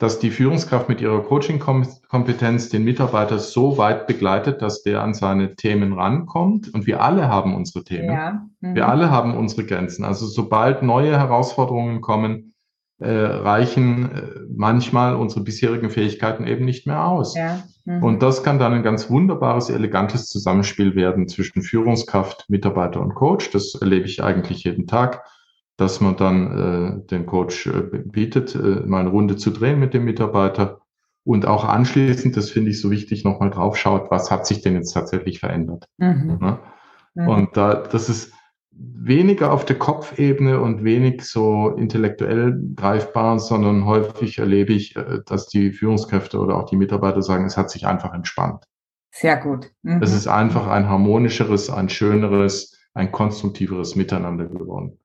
dass 0.00 0.18
die 0.18 0.30
Führungskraft 0.30 0.88
mit 0.88 1.02
ihrer 1.02 1.22
Coaching-Kompetenz 1.22 2.70
den 2.70 2.84
Mitarbeiter 2.84 3.38
so 3.38 3.76
weit 3.76 4.06
begleitet, 4.06 4.62
dass 4.62 4.82
der 4.82 5.02
an 5.02 5.12
seine 5.12 5.56
Themen 5.56 5.92
rankommt. 5.92 6.72
Und 6.72 6.86
wir 6.86 7.02
alle 7.02 7.28
haben 7.28 7.54
unsere 7.54 7.84
Themen. 7.84 8.10
Ja. 8.10 8.46
Mhm. 8.60 8.74
Wir 8.74 8.88
alle 8.88 9.10
haben 9.10 9.36
unsere 9.36 9.66
Grenzen. 9.66 10.06
Also 10.06 10.24
sobald 10.24 10.82
neue 10.82 11.18
Herausforderungen 11.18 12.00
kommen, 12.00 12.49
äh, 13.00 13.10
reichen 13.10 14.12
äh, 14.12 14.22
manchmal 14.54 15.16
unsere 15.16 15.42
bisherigen 15.42 15.90
Fähigkeiten 15.90 16.46
eben 16.46 16.64
nicht 16.64 16.86
mehr 16.86 17.04
aus. 17.04 17.34
Ja. 17.34 17.62
Mhm. 17.84 18.02
Und 18.02 18.22
das 18.22 18.42
kann 18.42 18.58
dann 18.58 18.72
ein 18.72 18.82
ganz 18.82 19.10
wunderbares, 19.10 19.70
elegantes 19.70 20.26
Zusammenspiel 20.26 20.94
werden 20.94 21.28
zwischen 21.28 21.62
Führungskraft, 21.62 22.44
Mitarbeiter 22.48 23.00
und 23.00 23.14
Coach. 23.14 23.50
Das 23.50 23.74
erlebe 23.74 24.06
ich 24.06 24.22
eigentlich 24.22 24.64
jeden 24.64 24.86
Tag 24.86 25.24
dass 25.80 26.02
man 26.02 26.14
dann 26.16 27.02
äh, 27.02 27.06
den 27.06 27.24
Coach 27.24 27.66
äh, 27.66 27.80
bietet, 28.04 28.54
äh, 28.54 28.58
mal 28.58 29.00
eine 29.00 29.08
Runde 29.08 29.36
zu 29.36 29.50
drehen 29.50 29.80
mit 29.80 29.94
dem 29.94 30.04
Mitarbeiter 30.04 30.82
und 31.24 31.46
auch 31.46 31.64
anschließend, 31.64 32.36
das 32.36 32.50
finde 32.50 32.70
ich 32.70 32.80
so 32.80 32.90
wichtig, 32.90 33.24
nochmal 33.24 33.48
drauf 33.48 33.78
schaut, 33.78 34.10
was 34.10 34.30
hat 34.30 34.46
sich 34.46 34.60
denn 34.60 34.74
jetzt 34.74 34.92
tatsächlich 34.92 35.40
verändert. 35.40 35.88
Mhm. 35.96 36.38
Ja? 36.42 36.60
Mhm. 37.14 37.28
Und 37.28 37.56
da, 37.56 37.74
das 37.74 38.10
ist 38.10 38.34
weniger 38.80 39.52
auf 39.52 39.64
der 39.64 39.78
Kopfebene 39.78 40.60
und 40.60 40.84
wenig 40.84 41.22
so 41.22 41.70
intellektuell 41.70 42.58
greifbar, 42.76 43.38
sondern 43.38 43.84
häufig 43.84 44.38
erlebe 44.38 44.72
ich, 44.72 44.96
äh, 44.96 45.20
dass 45.26 45.48
die 45.48 45.72
Führungskräfte 45.72 46.38
oder 46.38 46.56
auch 46.56 46.64
die 46.64 46.76
Mitarbeiter 46.76 47.22
sagen, 47.22 47.44
es 47.44 47.56
hat 47.56 47.70
sich 47.70 47.86
einfach 47.86 48.14
entspannt. 48.14 48.64
Sehr 49.10 49.36
gut. 49.36 49.70
Mhm. 49.82 50.02
Es 50.02 50.14
ist 50.14 50.28
einfach 50.28 50.66
ein 50.68 50.88
harmonischeres, 50.88 51.70
ein 51.70 51.88
schöneres, 51.88 52.78
ein 52.94 53.10
konstruktiveres 53.12 53.96
Miteinander 53.96 54.46
geworden. 54.46 54.98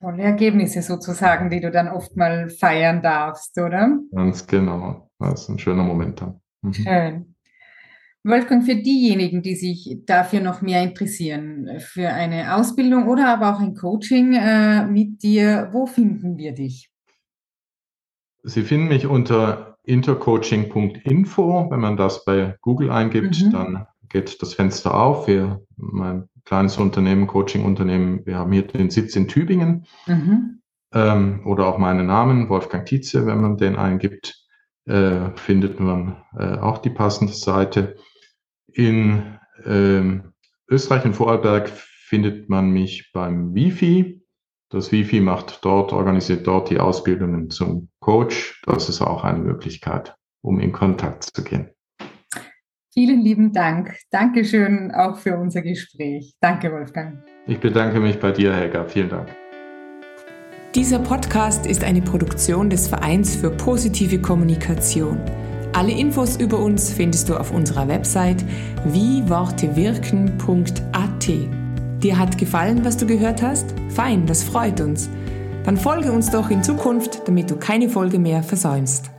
Tolle 0.00 0.22
Ergebnisse 0.22 0.82
sozusagen, 0.82 1.48
die 1.50 1.60
du 1.60 1.70
dann 1.70 1.88
oft 1.88 2.16
mal 2.16 2.50
feiern 2.50 3.00
darfst, 3.00 3.58
oder? 3.58 3.98
Ganz 4.12 4.46
genau. 4.46 5.08
Das 5.18 5.42
ist 5.42 5.48
ein 5.48 5.58
schöner 5.58 5.84
Moment 5.84 6.20
dann. 6.20 6.40
Mhm. 6.62 6.74
Schön. 6.74 7.33
Wolfgang, 8.24 8.64
für 8.64 8.76
diejenigen, 8.76 9.42
die 9.42 9.54
sich 9.54 9.98
dafür 10.06 10.40
noch 10.40 10.62
mehr 10.62 10.82
interessieren, 10.82 11.68
für 11.78 12.08
eine 12.08 12.56
Ausbildung 12.56 13.06
oder 13.06 13.28
aber 13.28 13.54
auch 13.54 13.60
ein 13.60 13.74
Coaching 13.74 14.32
äh, 14.32 14.86
mit 14.86 15.22
dir, 15.22 15.68
wo 15.72 15.84
finden 15.86 16.38
wir 16.38 16.52
dich? 16.52 16.90
Sie 18.42 18.62
finden 18.62 18.88
mich 18.88 19.06
unter 19.06 19.78
intercoaching.info. 19.84 21.70
Wenn 21.70 21.80
man 21.80 21.96
das 21.96 22.24
bei 22.24 22.56
Google 22.62 22.90
eingibt, 22.90 23.42
mhm. 23.42 23.50
dann 23.50 23.86
geht 24.08 24.40
das 24.40 24.54
Fenster 24.54 24.94
auf. 24.94 25.26
Wir, 25.26 25.62
mein 25.76 26.28
kleines 26.44 26.76
Unternehmen, 26.78 27.26
Coaching-Unternehmen. 27.26 28.24
Wir 28.24 28.38
haben 28.38 28.52
hier 28.52 28.66
den 28.66 28.90
Sitz 28.90 29.16
in 29.16 29.28
Tübingen. 29.28 29.86
Mhm. 30.06 30.60
Ähm, 30.92 31.42
oder 31.44 31.66
auch 31.66 31.78
meinen 31.78 32.06
Namen, 32.06 32.48
Wolfgang 32.48 32.86
Tietze, 32.86 33.26
wenn 33.26 33.40
man 33.40 33.56
den 33.56 33.76
eingibt, 33.76 34.46
äh, 34.86 35.30
findet 35.36 35.80
man 35.80 36.16
äh, 36.38 36.58
auch 36.58 36.78
die 36.78 36.90
passende 36.90 37.32
Seite. 37.32 37.96
In 38.74 39.38
ähm, 39.64 40.32
Österreich, 40.68 41.04
in 41.04 41.14
Vorarlberg, 41.14 41.68
findet 41.68 42.48
man 42.48 42.70
mich 42.70 43.12
beim 43.12 43.54
Wifi. 43.54 44.20
Das 44.68 44.90
Wifi 44.90 45.20
macht 45.20 45.64
dort, 45.64 45.92
organisiert 45.92 46.46
dort 46.46 46.70
die 46.70 46.80
Ausbildungen 46.80 47.50
zum 47.50 47.88
Coach. 48.00 48.60
Das 48.66 48.88
ist 48.88 49.00
auch 49.00 49.22
eine 49.22 49.38
Möglichkeit, 49.38 50.16
um 50.42 50.58
in 50.58 50.72
Kontakt 50.72 51.22
zu 51.22 51.44
gehen. 51.44 51.70
Vielen 52.92 53.20
lieben 53.20 53.52
Dank. 53.52 53.96
Dankeschön 54.10 54.92
auch 54.92 55.18
für 55.18 55.36
unser 55.36 55.62
Gespräch. 55.62 56.34
Danke, 56.40 56.72
Wolfgang. 56.72 57.22
Ich 57.46 57.60
bedanke 57.60 58.00
mich 58.00 58.18
bei 58.18 58.32
dir, 58.32 58.54
Helga. 58.54 58.84
Vielen 58.84 59.08
Dank. 59.08 59.28
Dieser 60.74 60.98
Podcast 60.98 61.66
ist 61.66 61.84
eine 61.84 62.02
Produktion 62.02 62.70
des 62.70 62.88
Vereins 62.88 63.36
für 63.36 63.50
positive 63.50 64.20
Kommunikation. 64.20 65.20
Alle 65.74 65.90
Infos 65.90 66.36
über 66.36 66.60
uns 66.60 66.92
findest 66.92 67.28
du 67.28 67.36
auf 67.36 67.50
unserer 67.50 67.88
Website 67.88 68.44
wiewortewirken.at. 68.84 71.28
Dir 72.00 72.16
hat 72.16 72.38
gefallen, 72.38 72.84
was 72.84 72.96
du 72.96 73.06
gehört 73.06 73.42
hast? 73.42 73.74
Fein, 73.88 74.24
das 74.24 74.44
freut 74.44 74.80
uns. 74.80 75.10
Dann 75.64 75.76
folge 75.76 76.12
uns 76.12 76.30
doch 76.30 76.48
in 76.50 76.62
Zukunft, 76.62 77.26
damit 77.26 77.50
du 77.50 77.56
keine 77.56 77.88
Folge 77.88 78.20
mehr 78.20 78.44
versäumst. 78.44 79.10